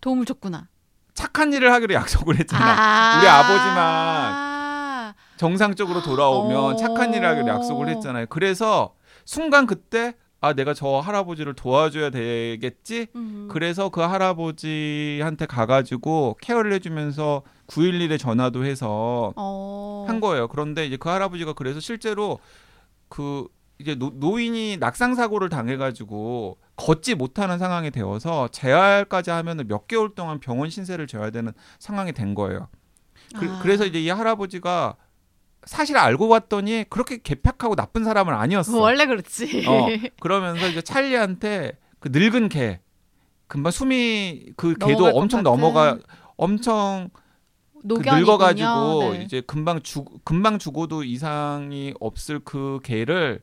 [0.00, 0.68] 도움을 줬구나.
[1.14, 2.64] 착한 일을 하기로 약속을 했잖아.
[2.64, 3.18] 아.
[3.18, 5.14] 우리 아버지만 아.
[5.36, 6.76] 정상적으로 돌아오면 어.
[6.76, 8.26] 착한 일을 하기로 약속을 했잖아요.
[8.28, 13.06] 그래서 순간 그때 아 내가 저 할아버지를 도와줘야 되겠지.
[13.16, 13.48] 음.
[13.50, 20.04] 그래서 그 할아버지한테 가가지고 케어를 해주면서 911에 전화도 해서 어.
[20.06, 20.48] 한 거예요.
[20.48, 22.38] 그런데 이제 그 할아버지가 그래서 실제로
[23.08, 23.46] 그
[23.78, 30.40] 이제 노, 노인이 낙상 사고를 당해가지고 걷지 못하는 상황이 되어서 재활까지 하면은 몇 개월 동안
[30.40, 32.68] 병원 신세를 져야 되는 상황이 된 거예요.
[33.38, 33.62] 그, 아.
[33.64, 34.96] 래서 이제 이 할아버지가
[35.64, 38.78] 사실 알고 봤더니 그렇게 개팍하고 나쁜 사람은 아니었어.
[38.78, 39.66] 원래 그렇지.
[39.66, 39.88] 어,
[40.20, 42.80] 그러면서 이제 찰리한테 그 늙은 개
[43.48, 45.44] 금방 숨이 그 개도 엄청 같은.
[45.44, 45.98] 넘어가
[46.36, 47.10] 엄청
[47.94, 48.08] 그.
[48.08, 49.22] 늙어가지고 네.
[49.24, 53.40] 이제 금방 죽 금방 죽어도 이상이 없을 그 개를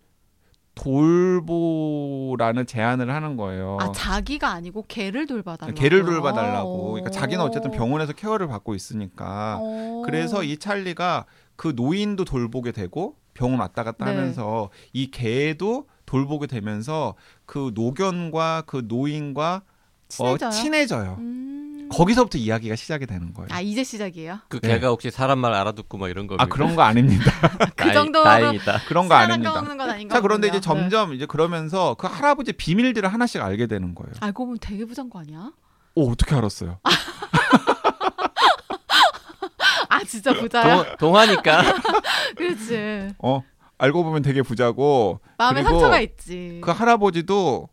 [0.75, 3.77] 돌보라는 제안을 하는 거예요.
[3.79, 5.79] 아 자기가 아니고 개를 돌봐달라고.
[5.79, 6.91] 개를 돌봐달라고.
[6.93, 9.59] 그러니까 자기는 어쨌든 병원에서 케어를 받고 있으니까.
[9.61, 10.01] 어.
[10.05, 11.25] 그래서 이 찰리가
[11.55, 14.15] 그 노인도 돌보게 되고 병원 왔다 갔다 네.
[14.15, 19.63] 하면서 이 개도 돌보게 되면서 그 노견과 그 노인과
[20.07, 20.47] 친해져요.
[20.47, 21.15] 어, 친해져요.
[21.19, 21.72] 음.
[21.89, 23.47] 거기서부터 이야기가 시작이 되는 거예요.
[23.51, 24.39] 아 이제 시작이에요.
[24.49, 24.69] 그 네.
[24.69, 26.35] 개가 혹시 사람 말 알아듣고 막 이런 거.
[26.39, 27.31] 아 그런 거 아닙니다.
[27.75, 28.81] 그 정도로 다행이다.
[28.87, 29.53] 그런 거 아닙니다.
[29.53, 30.57] 먹는 건 아닌가 자 그런데 이제.
[30.57, 30.61] 네.
[30.61, 34.13] 점점 이제 그러면서 그 할아버지 비밀들을 하나씩 알게 되는 거예요.
[34.21, 35.51] 알고 보면 되게 부자인 거 아니야?
[35.95, 36.79] 오 어떻게 알았어요?
[39.89, 40.75] 아 진짜 부자야.
[40.83, 41.63] 동, 동하니까.
[42.35, 43.13] 그렇지.
[43.19, 43.43] 어
[43.77, 46.61] 알고 보면 되게 부자고 마음에 상처가 있지.
[46.63, 47.69] 그 할아버지도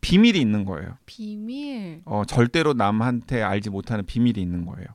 [0.00, 0.96] 비밀이 있는 거예요.
[1.06, 2.02] 비밀.
[2.04, 4.86] 어 절대로 남한테 알지 못하는 비밀이 있는 거예요.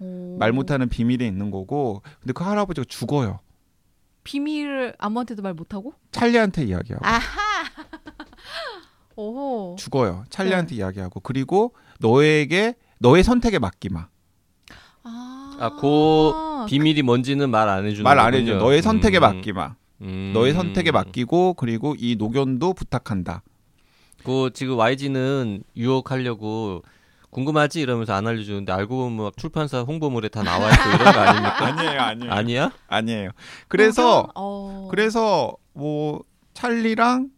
[0.00, 0.36] 오.
[0.38, 3.40] 말 못하는 비밀이 있는 거고 근데 그 할아버지가 죽어요.
[4.24, 5.94] 비밀을 아무한테도 말 못하고?
[6.12, 7.20] 찰리한테 이야기하고 아하.
[9.16, 9.76] 오.
[9.78, 10.20] 죽어요.
[10.24, 10.30] 네.
[10.30, 14.08] 찰리한테 이야기하고 그리고 너에게 너의 선택에 맡기마.
[15.04, 18.54] 아, 아, 그 비밀이 뭔지는 말 안 해주는 말 안 해줘.
[18.56, 19.74] 너의 선택에 음, 맡기마.
[20.02, 20.30] 음.
[20.34, 23.42] 너의 선택에 맡기고 그리고 이 노견도 부탁한다.
[24.24, 26.82] 그 지금 YG는 유혹하려고
[27.30, 31.64] 궁금하지 이러면서 안 알려주는데 알고 보면 막 출판사 홍보물에 다 나와 있고 이런 거 아닙니까?
[31.66, 32.32] 아니에요, 아니에요.
[32.32, 32.72] 아니야?
[32.88, 33.30] 아니에요.
[33.68, 34.88] 그래서 어.
[34.90, 36.22] 그래서 뭐
[36.54, 37.30] 찰리랑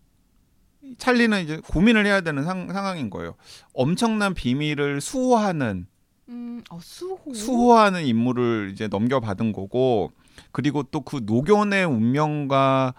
[0.98, 3.34] 찰리는 이제 고민을 해야 되는 상, 상황인 거예요.
[3.72, 5.86] 엄청난 비밀을 수호하는
[6.28, 7.32] 음, 어, 수호.
[7.32, 10.10] 수호하는 임무를 이제 넘겨받은 거고
[10.50, 12.94] 그리고 또 그 노견의 운명과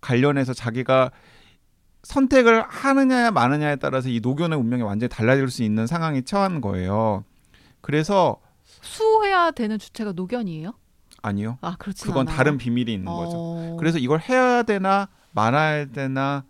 [0.00, 1.10] 관련해서 자기가
[2.08, 7.22] 선택을 하느냐 마느냐에 따라서 이 노견의 운명이 완전히 달라질 수 있는 상황에 처한 거예요.
[7.82, 10.72] 그래서 수호해야 되는 주체가 노견이에요?
[11.20, 11.58] 아니요.
[11.60, 13.36] 아, 그렇지 그건 다른 비밀이 있는 거죠.
[13.36, 13.76] 어.
[13.78, 16.44] 그래서 이걸 해야 되나 말아야 되나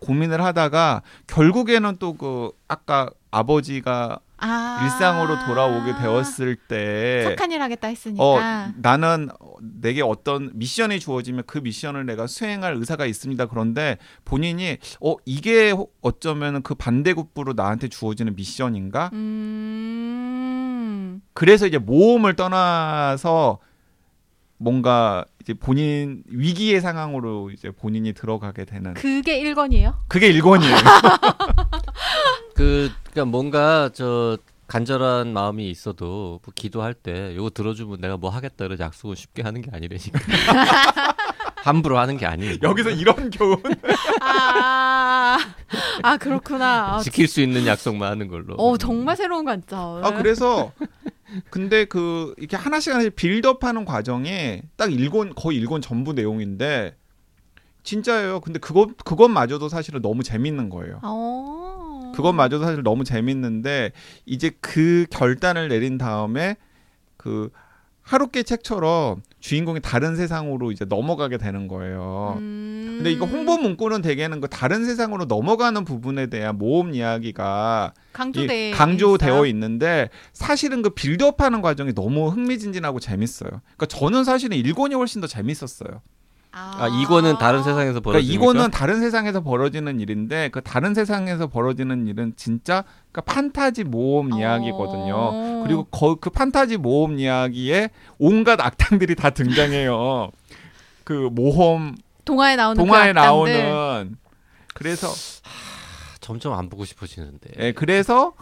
[0.00, 4.80] 고민을 하다가 결국에는 또 그 아까 아버지가 아.
[4.84, 8.22] 일상으로 돌아오게 되었을 때 착한 일 하겠다 했으니까.
[8.22, 8.38] 어,
[8.76, 9.28] 나는
[9.60, 13.46] 내게 어떤 미션이 주어지면 그 미션을 내가 수행할 의사가 있습니다.
[13.46, 19.10] 그런데 본인이 어 이게 어쩌면 그 반대급부로 나한테 주어지는 미션인가?
[19.12, 21.22] 음.
[21.32, 23.58] 그래서 이제 모험을 떠나서
[24.56, 29.94] 뭔가 이제 본인 위기의 상황으로 이제 본인이 들어가게 되는 그게 1권이에요?
[30.08, 30.74] 그게 일권이에요.
[32.54, 38.64] 그 그러니까 뭔가 저 간절한 마음이 있어도 뭐 기도할 때 이거 들어주면 내가 뭐 하겠다
[38.64, 40.18] 이런 약속은 쉽게 하는 게 아니라니까.
[41.56, 42.68] 함부로 하는 게 아니니까.
[42.68, 43.58] 여기서 이런 교훈.
[44.20, 45.38] 아,
[46.02, 46.96] 아 그렇구나.
[46.96, 48.54] 아, 지킬 수 있는 약속만 하는 걸로.
[48.54, 50.04] 어 정말 새로운 관점.
[50.04, 50.72] 아 그래서
[51.50, 56.96] 근데 그 이렇게 하나씩 하나씩 빌드업하는 과정이 딱 일권 거의 일권 전부 내용인데
[57.82, 58.40] 진짜예요.
[58.40, 61.00] 근데 그것 그것마저도 사실은 너무 재밌는 거예요.
[61.02, 61.83] 어.
[62.14, 63.92] 그것마저도 사실 너무 재밌는데
[64.26, 66.56] 이제 그 결단을 내린 다음에
[67.16, 67.50] 그
[68.04, 72.36] 하루깨 책처럼 주인공이 다른 세상으로 이제 넘어가게 되는 거예요.
[72.38, 72.94] 음.
[72.98, 78.70] 근데 이거 홍보 문구는 대개는 그 다른 세상으로 넘어가는 부분에 대한 모험 이야기가 이 강조돼
[78.72, 79.46] 강조되어?
[79.46, 83.50] 있는데 사실은 그 빌드업하는 과정이 너무 흥미진진하고 재밌어요.
[83.76, 86.02] 그러니까 저는 사실은 일권이 훨씬 더 재밌었어요.
[86.56, 92.06] 아 이거는 다른 세상에서 그러니까 벌어지는 이거는 다른 세상에서 벌어지는 일인데 그 다른 세상에서 벌어지는
[92.06, 95.14] 일은 진짜 그러니까 판타지 모험 이야기거든요.
[95.16, 95.62] 어.
[95.66, 100.30] 그리고 거, 그 판타지 모험 이야기에 온갖 악당들이 다 등장해요.
[101.02, 103.18] 그 모험 동화에 나오는 동화에 그.
[103.18, 104.16] 나오는
[104.74, 105.08] 그래서
[106.20, 107.50] 점점 안 보고 싶어지는데.
[107.58, 108.32] 예, 그래서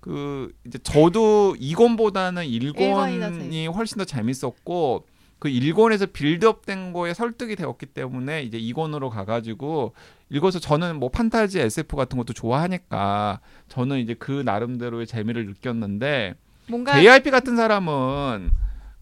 [0.00, 5.04] 그 이제 저도 2권보다는 일권이 더 1권이 훨씬 더 재밌었고
[5.38, 9.94] 그 1권에서 빌드업된 거에 설득이 되었기 때문에 이제 2권으로 가가지고
[10.30, 16.34] 읽어서 저는 뭐 판타지 SF 같은 것도 좋아하니까 저는 이제 그 나름대로의 재미를 느꼈는데
[16.68, 18.50] 뭔가 JRP 같은 사람은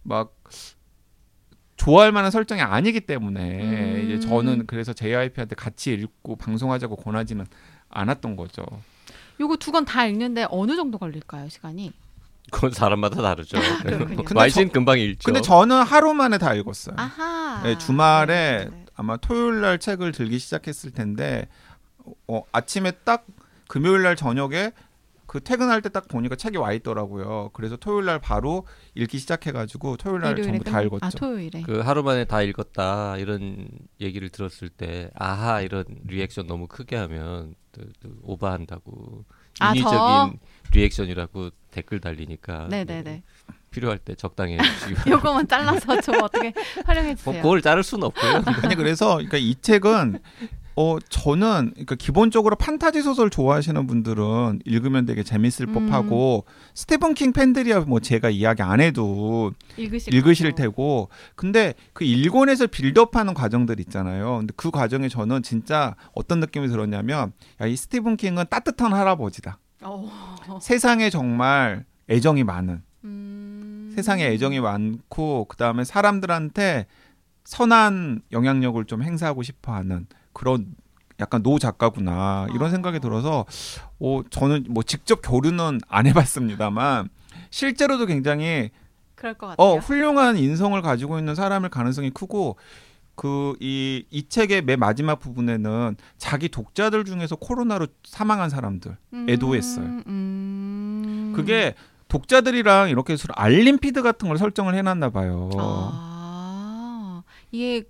[0.02, 0.34] 막
[1.76, 4.02] 좋아할 만한 설정이 아니기 때문에 음.
[4.04, 7.46] 이제 저는 그래서 JRP한테 같이 읽고 방송하자고 권하지는
[7.88, 8.64] 않았던 거죠.
[9.40, 11.92] 요거 두 권 다 읽는데 어느 정도 걸릴까요 시간이?
[12.50, 13.58] 그건 사람마다 다르죠.
[14.34, 15.24] YG는 금방 읽죠.
[15.26, 16.94] 근데 저는 하루 만에 다 읽었어요.
[16.98, 17.62] 아하.
[17.62, 18.84] 네, 주말에 네, 네.
[18.94, 21.48] 아마 토요일 날 책을 들기 시작했을 텐데
[22.28, 23.26] 어, 아침에 딱
[23.68, 24.72] 금요일 날 저녁에
[25.26, 27.50] 그 퇴근할 때 딱 보니까 책이 와 있더라고요.
[27.54, 31.06] 그래서 토요일 날 바로 읽기 시작해가지고 토요일 날 전부 다 끝나- 읽었죠.
[31.06, 31.62] 아 토요일에.
[31.62, 33.66] 그 하루 만에 다 읽었다 이런
[34.00, 37.54] 얘기를 들었을 때 아하 이런 리액션 너무 크게 하면
[38.22, 40.38] 오버한다고 아, 인위적인
[40.72, 43.22] 리액션이라고 댓글 달리니까 네네네.
[43.70, 46.52] 필요할 때 적당히 해주시고 요거만 잘라서 좀 어떻게
[46.84, 47.42] 활용해 뭐 주세요.
[47.42, 48.42] 그걸 자를 수는 없고요.
[48.62, 50.20] 아니 그래서 그러니까 이 책은
[50.76, 55.74] 어 저는 그러니까 기본적으로 판타지 소설 좋아하시는 분들은 읽으면 되게 재밌을 음.
[55.88, 60.54] 법하고 스티븐 킹 팬들이야 뭐 제가 이야기 안 해도 읽으실, 읽으실.
[60.54, 64.38] 테고 근데 그 일권에서 빌드업하는 과정들 있잖아요.
[64.38, 69.58] 근데 그 과정에 저는 진짜 어떤 느낌이 들었냐면 야 이 스티븐 킹은 따뜻한 할아버지다.
[69.82, 70.36] 어.
[70.60, 73.92] 세상에 정말 애정이 많은 음.
[73.94, 76.86] 세상에 애정이 많고 그 다음에 사람들한테
[77.44, 80.74] 선한 영향력을 좀 행사하고 싶어하는 그런
[81.20, 82.70] 약간 노 작가구나 이런 아.
[82.70, 83.46] 생각이 들어서
[84.00, 87.08] 어 저는 뭐 직접 교류는 안 해봤습니다만
[87.50, 88.70] 실제로도 굉장히
[89.14, 89.66] 그럴 것 같아요.
[89.66, 92.56] 어 훌륭한 인성을 가지고 있는 사람일 가능성이 크고
[93.14, 99.86] 그이이 책의 맨 마지막 부분에는 자기 독자들 중에서 코로나로 사망한 사람들 음, 애도했어요.
[100.06, 101.32] 음.
[101.36, 101.74] 그게
[102.08, 105.50] 독자들이랑 이렇게 알림 피드 같은 걸 설정을 해놨나 봐요.
[105.56, 107.84] 아 이게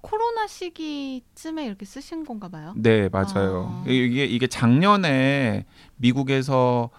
[0.00, 2.74] 코로나 시기쯤에 이렇게 쓰신 건가 봐요.
[2.76, 3.82] 네 맞아요.
[3.84, 3.84] 아.
[3.88, 5.64] 이게 이게 작년에
[5.96, 6.90] 미국에서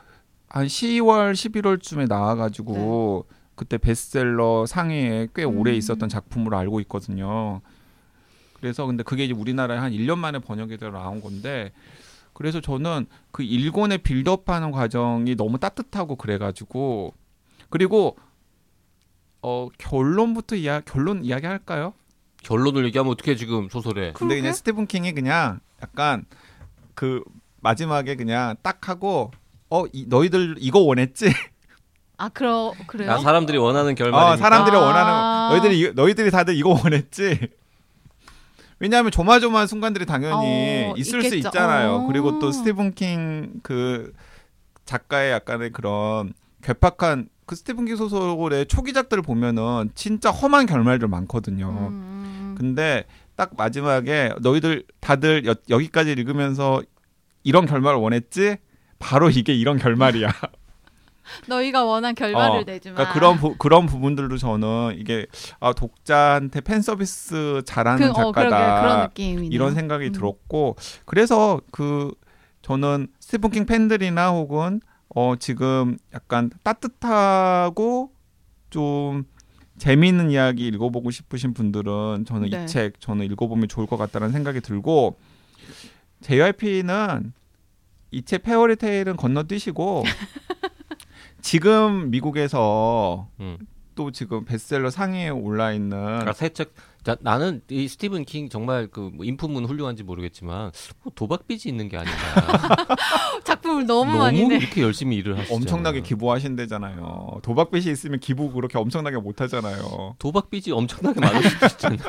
[0.50, 5.76] 한 10월, 11월쯤에 나와 가지고 그때 베스트셀러 상위에 꽤 오래 음.
[5.76, 7.62] 있었던 작품으로 알고 있거든요.
[8.60, 11.72] 그래서 근데 그게 이제 우리나라에 한 1년 만에 번역이 되어 나온 건데
[12.34, 17.14] 그래서 저는 그 일본의 빌드업하는 과정이 너무 따뜻하고 그래가지고
[17.70, 18.16] 그리고
[19.42, 21.94] 어 결론부터 이야 결론 이야기 할까요?
[22.48, 24.38] 결론을 얘기하면 어떻게 지금 소설에 근데?
[24.38, 26.24] 그냥 스티븐 킹이 그냥 약간
[26.96, 27.22] 그
[27.62, 29.32] 마지막에 그냥 딱 하고
[29.70, 31.32] 어 이, 너희들 이거 원했지?
[32.18, 33.12] 아 그러 그래요?
[33.12, 34.80] 아, 사람들이 원하는 결말이 어 사람들이 아.
[34.80, 37.50] 원하는 너희들이 이- 너희들이 다들 이거 원했지?
[38.80, 41.50] 왜냐하면 조마조마한 순간들이 당연히 어, 있을 수 있겠죠.
[41.50, 41.94] 있잖아요.
[41.96, 42.08] 어.
[42.08, 44.14] 그리고 또 스티븐 킹 그
[44.86, 46.34] 작가의 약간의 그런
[46.64, 51.88] 괴팍한 그 스티븐 킹 소설의 초기작들을 보면은 진짜 험한 결말들 많거든요.
[51.92, 52.17] 음,
[52.58, 56.82] 근데 딱 마지막에 너희들 다들 여, 여기까지 읽으면서
[57.44, 58.58] 이런 결말을 원했지?
[59.00, 60.28] 바로 이게 이런 결말이야.
[61.48, 65.28] 너희가 원한 결말을 어, 내지만 그러니까 그런 부, 그런 부분들도 저는 이게
[65.60, 69.50] 아, 독자한테 팬 서비스 잘하는 그, 어, 작가다 느낌이네요.
[69.52, 70.12] 이런 생각이 음.
[70.14, 72.12] 들었고 그래서 그
[72.62, 74.80] 저는 스티븐 킹 팬들이나 혹은
[75.14, 78.12] 어 지금 약간 따뜻하고
[78.70, 79.26] 좀
[79.78, 82.64] 재미있는 이야기 읽어보고 싶으신 분들은 저는 네.
[82.64, 85.18] 이책 저는 읽어보면 좋을 것 같다는 생각이 들고
[86.22, 87.34] JYP는
[88.12, 90.04] 이 책 페어리테일은 건너뛰시고
[91.42, 93.58] 지금 미국에서 음.
[93.96, 96.74] 또 지금 베스트셀러 상위에 올라 있는 아, 새책
[97.22, 100.72] 나는 이 스티븐 킹 정말 그 뭐 인품은 훌륭한지 모르겠지만
[101.04, 102.18] 뭐 도박 빚이 있는 게 아닌가.
[103.46, 104.58] 작품을 너무, 너무 많이 내.
[104.58, 105.56] 이렇게 열심히 일을 하시잖아요.
[105.56, 107.40] 엄청나게 기부하신대잖아요.
[107.44, 110.16] 도박 빚이 있으면 기부 그렇게 엄청나게 못 하잖아요.
[110.20, 112.00] 도박 빚이 엄청나게 많을 수도 있잖아요.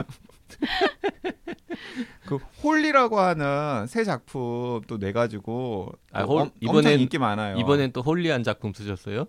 [2.26, 7.18] 그 홀리라고 하는 새 작품 또 내 가지고 아, 또 홀- 엄- 이번엔- 엄청 인기
[7.18, 7.56] 많아요.
[7.56, 9.26] 이번엔 또 holy한 작품 쓰셨어요?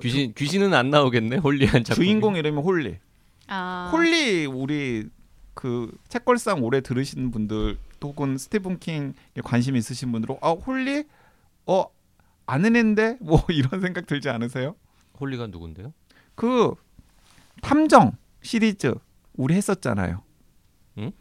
[0.00, 1.36] 귀신 귀신은 안 나오겠네.
[1.36, 2.02] holy한 작품.
[2.04, 2.96] 주인공 이름이 홀리.
[3.50, 5.08] 아, 홀리 우리
[5.54, 9.12] 그 책걸상 오래 들으시는 분들 혹은 스티븐 킹에
[9.44, 11.04] 관심 있으신 분들은 아 홀리
[11.66, 11.84] 어
[12.46, 14.74] 아는 앤데 뭐 이런 생각 들지 않으세요?
[15.20, 15.92] 홀리가 누군데요?
[16.34, 16.74] 그
[17.60, 18.94] 탐정 시리즈
[19.34, 20.22] 우리 했었잖아요.
[20.98, 21.12] 응?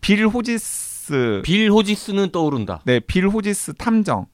[0.00, 2.82] 빌 호지스 빌 호지스는 떠오른다.
[2.84, 4.26] 네, 빌 호지스 탐정.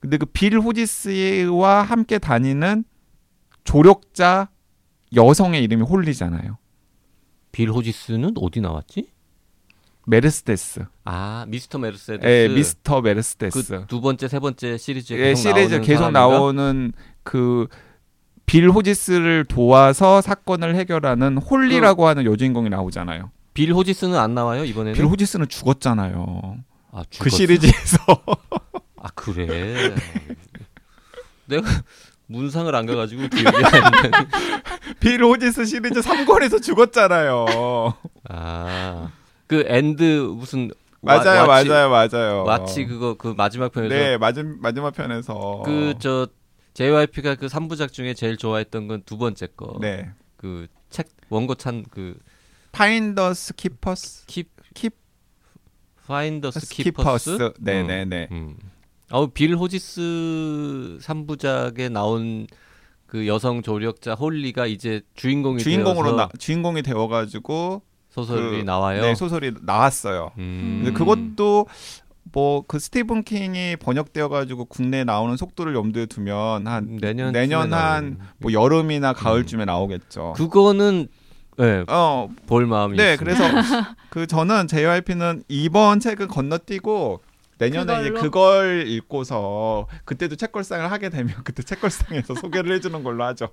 [0.00, 2.84] 근데 그 빌 호지스와 함께 다니는
[3.64, 4.48] 조력자
[5.14, 6.58] 여성의 이름이 홀리잖아요.
[7.52, 9.08] 빌 호지스는 어디 나왔지?
[10.06, 10.84] 메르스데스.
[11.04, 12.26] 아 미스터 메르세데스.
[12.26, 13.68] 예, 미스터 메르세데스.
[13.80, 16.20] 그 두 번째 세 번째 시리즈에 예, 계속 시리즈 나오는 계속 사람인가?
[16.20, 17.66] 나오는 그
[18.44, 23.30] 빌 호지스를 도와서 사건을 해결하는 홀리라고 하는 여주인공이 나오잖아요.
[23.54, 24.94] 빌 호지스는 안 나와요 이번에는?
[24.94, 26.56] 빌 호지스는 죽었잖아요.
[26.90, 27.36] 아, 그 죽었어?
[27.36, 27.98] 시리즈에서
[28.96, 29.94] 아 그래.
[31.46, 31.66] 내가
[32.32, 34.10] 문상을 안 가가지고 기억이 안 나네.
[35.00, 37.46] 빌 호지스 시리즈 3권에서 죽었잖아요.
[38.28, 39.10] 아
[39.48, 40.02] 그 엔드
[40.34, 40.70] 무슨
[41.02, 42.44] 맞아요, 와, 왓치- 맞아요, 맞아요.
[42.46, 46.26] 왓치 그거 그 마지막 편에서 네, 마지막 마지막 편에서 그 저
[46.74, 49.76] JYP가 그 3부작 중에 제일 좋아했던 건 두 번째 거.
[49.80, 50.10] 네.
[50.38, 52.18] 그 책 원고 찬그
[52.72, 54.92] 파인더스 키퍼스 킵킵
[56.06, 56.50] 파인더스 키퍼스.
[56.50, 57.52] 스 키퍼스.
[57.60, 58.28] 네, 네, 네.
[58.32, 58.56] 음.
[59.12, 62.46] 어, 빌 호지스 3부작에 나온
[63.06, 69.02] 그 여성 조력자 홀리가 이제 주인공이 주인공으로 되어서 나, 주인공이 되어 가지고 소설이 그- 나와요.
[69.02, 70.32] 네, 소설이 나왔어요.
[70.38, 70.80] 음.
[70.84, 71.66] 근데 그것도
[72.32, 78.18] 뭐 그 스티븐 킹이 번역되어 가지고 국내에 나오는 속도를 염두에 두면 한 내년 내년 한
[78.38, 80.32] 뭐 여름이나 가을쯤에 나오겠죠.
[80.36, 81.08] 그거는
[81.60, 83.36] 예, 어, 볼 마음이 네, 있습니다.
[83.38, 83.44] 그래서
[84.08, 87.20] 그 저는 JYP는 이번 책은 건너뛰고
[87.62, 88.22] 내년에 이제 그걸로?
[88.30, 93.50] 그걸 읽고서 그때도 책걸상을 하게 되면 그때 책걸상에서 소개를 해주는 걸로 하죠.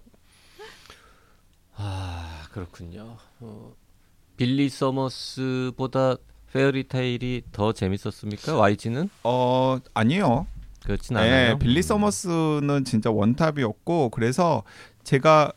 [1.75, 3.17] 아 그렇군요.
[3.39, 3.73] 어,
[4.37, 6.15] 빌리 서머스보다
[6.51, 8.57] 페어리테일이 더 재밌었습니까?
[8.57, 10.47] YG는 어 아니요.
[10.83, 11.59] 그렇진 네, 않아요.
[11.59, 11.81] 빌리 음.
[11.81, 14.63] 서머스는 진짜 원탑이었고 그래서
[15.03, 15.51] 제가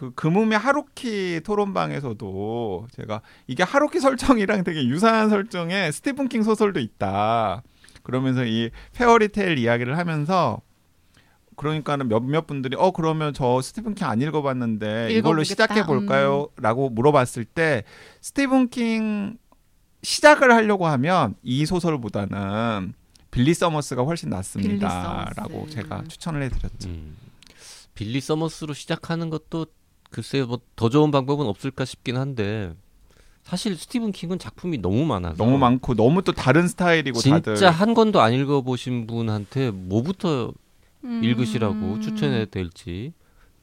[0.00, 7.62] 그 그믐의 하루키 토론방에서도 제가 이게 하루키 설정이랑 되게 유사한 설정의 스티븐 킹 소설도 있다.
[8.02, 10.62] 그러면서 이 페어리테일 이야기를 하면서
[11.54, 15.44] 그러니까는 몇몇 분들이 어 그러면 저 스티븐 킹 안 읽어봤는데 이걸로 읽어보겠다.
[15.44, 17.84] 시작해 볼까요?라고 물어봤을 때
[18.22, 19.36] 스티븐 킹
[20.02, 22.94] 시작을 하려고 하면 이 소설보다는
[23.30, 25.74] 빌리 서머스가 훨씬 낫습니다라고 서머스.
[25.74, 26.88] 제가 추천을 해드렸죠.
[26.88, 27.18] 음.
[27.94, 29.66] 빌리 서머스로 시작하는 것도
[30.10, 32.74] 글쎄 뭐더 좋은 방법은 없을까 싶긴 한데
[33.42, 37.94] 사실 스티븐 킹은 작품이 너무 많아서 너무 많고 너무 또 다른 스타일이고 진짜 다들 한
[37.94, 40.52] 권도 안 읽어보신 분한테 뭐부터
[41.04, 41.24] 음.
[41.24, 43.12] 읽으시라고 추천해야 될지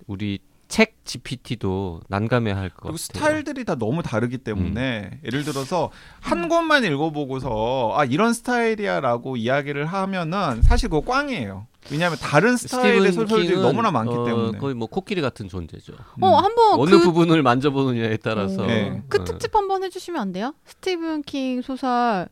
[0.08, 2.98] 우리 책 GPT도 난감해할 것 그리고 같아요.
[2.98, 5.20] 스타일들이 다 너무 다르기 때문에 음.
[5.24, 11.68] 예를 들어서 한 권만 읽어보고서 아 이런 스타일이야라고 이야기를 하면은 사실 그거 꽝이에요.
[11.90, 14.58] 왜냐하면 다른 스타일의 소설들이 너무나 많기 어, 때문에.
[14.58, 15.94] 거의 뭐 코끼리 같은 존재죠.
[16.20, 19.02] 어 한번 어느 그, 부분을 만져보느냐에 따라서 네.
[19.08, 20.54] 그 어, 특집 한번 해주시면 안 돼요?
[20.66, 22.28] 스티븐 king 소설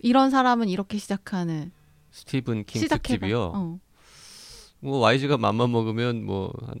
[0.00, 1.70] 이런 사람은 이렇게 시작하는
[2.10, 3.02] 스티븐 킹 시작해봐.
[3.02, 3.52] 특집이요.
[3.54, 3.78] 어.
[4.80, 6.74] 뭐 YG가 맘만 먹으면 뭐한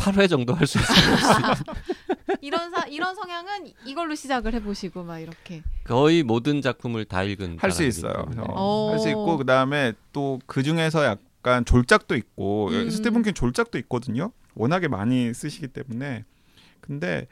[0.00, 1.54] 8회 정도 할 수 있어요.
[2.40, 5.62] 이런 사 이런 성향은 이걸로 시작을 해보시고 막 이렇게.
[5.84, 8.26] 거의 모든 작품을 다 읽은 할 수 있어요.
[8.38, 8.90] 어.
[8.92, 12.88] 할수 있고 그 다음에 또 그 중에서 약간 졸작도 있고 음.
[12.90, 14.32] 스티븐 킹 졸작도 있거든요.
[14.54, 16.24] 워낙에 많이 쓰시기 때문에
[16.80, 17.26] 근데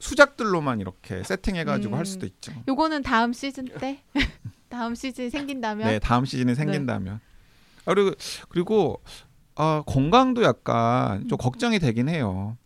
[0.00, 1.98] 수작들로만 이렇게 세팅해가지고 음.
[1.98, 2.52] 할 수도 있죠.
[2.68, 4.02] 요거는 다음 시즌 때
[4.68, 7.20] 다음 시즌 생긴다면 네, 다음 시즌이 생긴다면.
[7.86, 8.12] 아, 그리고
[8.48, 9.00] 그리고
[9.56, 12.56] 아, 건강도 약간 좀 걱정이 되긴 해요.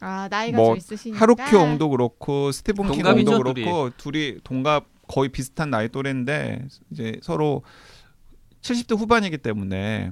[0.00, 5.28] 아 나이가 뭐 좀 있으시니까 하루키 옹도 그렇고 스티븐 킹 옹도 그렇고 둘이 동갑 거의
[5.28, 7.62] 비슷한 나이 또래인데 이제 서로
[8.62, 10.10] 70대 후반이기 때문에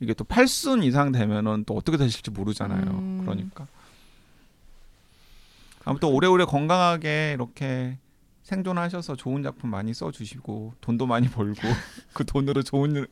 [0.00, 2.90] 이게 또 8순 이상 되면은 또 어떻게 되실지 모르잖아요.
[2.90, 3.20] 음.
[3.22, 3.66] 그러니까
[5.84, 7.98] 아무튼 오래오래 건강하게 이렇게
[8.44, 11.60] 생존하셔서 좋은 작품 많이 써주시고 돈도 많이 벌고
[12.14, 13.06] 그 돈으로 좋은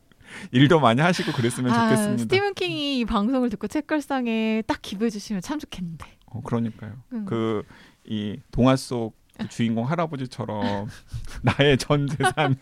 [0.51, 2.21] 일- 일도 많이 하시고 그랬으면 아, 좋겠습니다.
[2.23, 6.05] 스티븐 킹이 이 방송을 듣고 책걸상에 딱 기부해 주시면 참 좋겠는데.
[6.27, 6.93] 어, 그러니까요.
[7.13, 7.25] 음.
[7.25, 10.87] 그이 동화 속 그 주인공 할아버지처럼
[11.43, 12.55] 나의 전 재산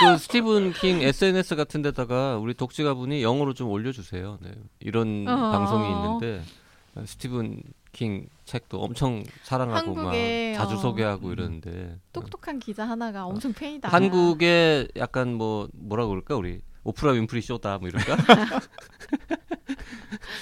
[0.00, 4.38] 그 스티븐 킹 SNS 같은 데다가 우리 독지가분이 영어로 좀 올려주세요.
[4.42, 4.52] 네.
[4.80, 5.50] 이런 어.
[5.50, 6.61] 방송이 있는데 어,
[7.06, 7.62] 스티븐
[7.92, 10.78] 킹 책도 엄청 사랑하고 한국에, 막 자주 어.
[10.78, 13.88] 소개하고 이러는데 어, 똑똑한 기자 하나가 엄청 팬이다.
[13.88, 18.16] 한국의 약간 뭐 뭐라 그럴까 우리 오프라 윈프리 쇼다 뭐 이럴까?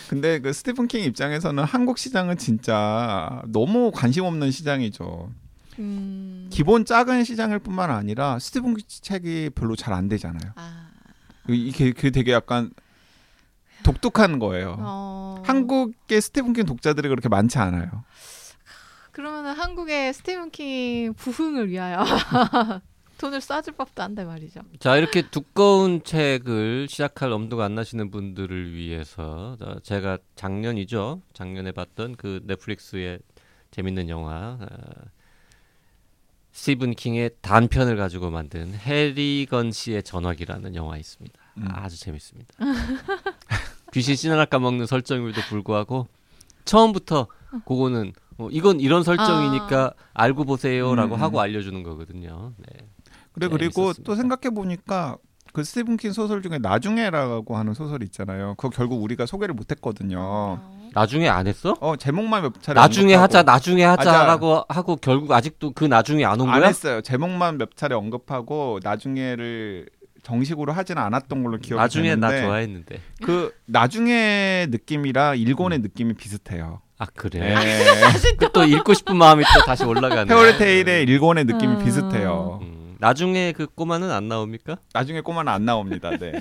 [0.08, 5.30] 근데 그 스티븐 킹 입장에서는 한국 시장은 진짜 너무 관심 없는 시장이죠.
[5.78, 6.48] 음.
[6.50, 10.52] 기본 작은 시장일 뿐만 아니라 스티븐 킹 책이 별로 잘 안 되잖아요.
[10.56, 10.88] 아.
[11.48, 12.70] 이게 그 되게 약간
[13.84, 14.76] 독특한 거예요.
[14.78, 15.42] 어.
[15.44, 18.04] 한국의 스티븐 킹 독자들이 그렇게 많지 않아요.
[19.12, 22.04] 그러면은 한국의 스티븐 킹 부흥을 위하여
[23.18, 24.60] 돈을 쏴줄 법도 한데 말이죠.
[24.78, 32.16] 자 이렇게 두꺼운 책을 시작할 엄두가 안 나시는 분들을 위해서 자, 제가 작년이죠 작년에 봤던
[32.16, 33.18] 그 넷플릭스의
[33.72, 34.66] 재밌는 영화 어,
[36.52, 41.39] 스티븐 킹의 단편을 가지고 만든 해리건 씨의 전화기라는 영화 있습니다.
[41.60, 41.68] 음.
[41.72, 42.54] 아주 재밌습니다.
[43.92, 46.06] 귀신 씨나라 까먹는 설정임에도 불구하고
[46.64, 47.26] 처음부터
[47.66, 51.22] 그거는 어, 이건 이런 설정이니까 알고 보세요라고 음.
[51.22, 52.52] 하고 알려주는 거거든요.
[52.58, 52.88] 네.
[53.32, 54.02] 그래 그리고 재밌었습니다.
[54.04, 55.16] 또 생각해 보니까
[55.52, 58.54] 그 스티븐 킹 소설 중에 나중에라고 하는 소설 있잖아요.
[58.56, 60.60] 그거 결국 우리가 소개를 못 했거든요.
[60.92, 61.76] 나중에 안 했어?
[61.80, 64.00] 어 제목만 몇 차례 나중에 언급하고 하자, 나중에 하자.
[64.12, 66.68] 하자라고 하고 결국 아직도 그 나중에 안온안 거야?
[66.68, 67.00] 했어요.
[67.00, 69.88] 제목만 몇 차례 언급하고 나중에를
[70.22, 73.00] 정식으로 하지는 않았던 걸로 기억이 나중에 나 되는데 좋아했는데.
[73.22, 76.80] 그 나중에 느낌이랑 일권의 느낌이 비슷해요.
[76.98, 77.54] 아 그래.
[77.54, 78.36] 네.
[78.38, 80.26] 그또 읽고 싶은 마음이 또 다시 올라가네.
[80.26, 81.84] 페어리테일의 일권의 느낌이 음.
[81.84, 82.58] 비슷해요.
[82.62, 84.76] 음, 나중에 그 꼬마는 안 나옵니까?
[84.92, 86.10] 나중에 꼬마는 안 나옵니다.
[86.10, 86.32] 네.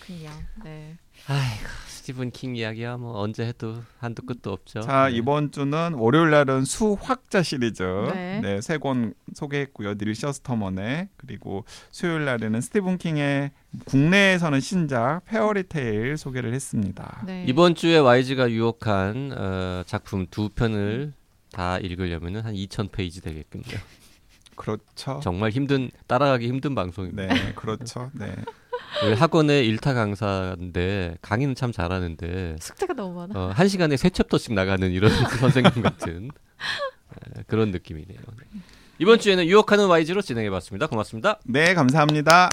[0.00, 0.32] 그냥.
[0.64, 0.96] 네.
[1.26, 4.82] 아이고 스티븐 킹 이야기야 뭐 언제 해도 한도 끝도 없죠.
[4.82, 5.16] 자 네.
[5.16, 7.82] 이번 주는 월요일 날은 수확자 시리즈
[8.12, 8.40] 네.
[8.42, 9.94] 네, 세권 소개했고요.
[9.94, 13.52] 닐 셔스터먼의 그리고 수요일 날에는 스티븐 킹의
[13.86, 17.22] 국내에서는 신작 페어리테일 소개를 했습니다.
[17.26, 17.46] 네.
[17.48, 21.14] 이번 주에 YG가 유혹한 어, 작품 두 편을
[21.52, 23.64] 다 읽으려면은 한2,000 페이지 되겠군요.
[24.56, 25.20] 그렇죠.
[25.22, 27.32] 정말 힘든 따라가기 힘든 방송입니다.
[27.32, 28.10] 네, 그렇죠.
[28.12, 28.36] 네.
[29.16, 33.38] 학원의 일타 강사인데 강의는 참 잘하는데 숙제가 너무 많아.
[33.38, 35.10] 어, 한 시간에 세 챕터씩 나가는 이런
[35.40, 36.30] 선생님 같은
[37.36, 38.18] 에, 그런 느낌이네요.
[38.18, 38.60] 네.
[38.98, 40.86] 이번 주에는 유혹하는 YG로 진행해봤습니다.
[40.86, 41.38] 고맙습니다.
[41.44, 42.48] 네, 감사합니다.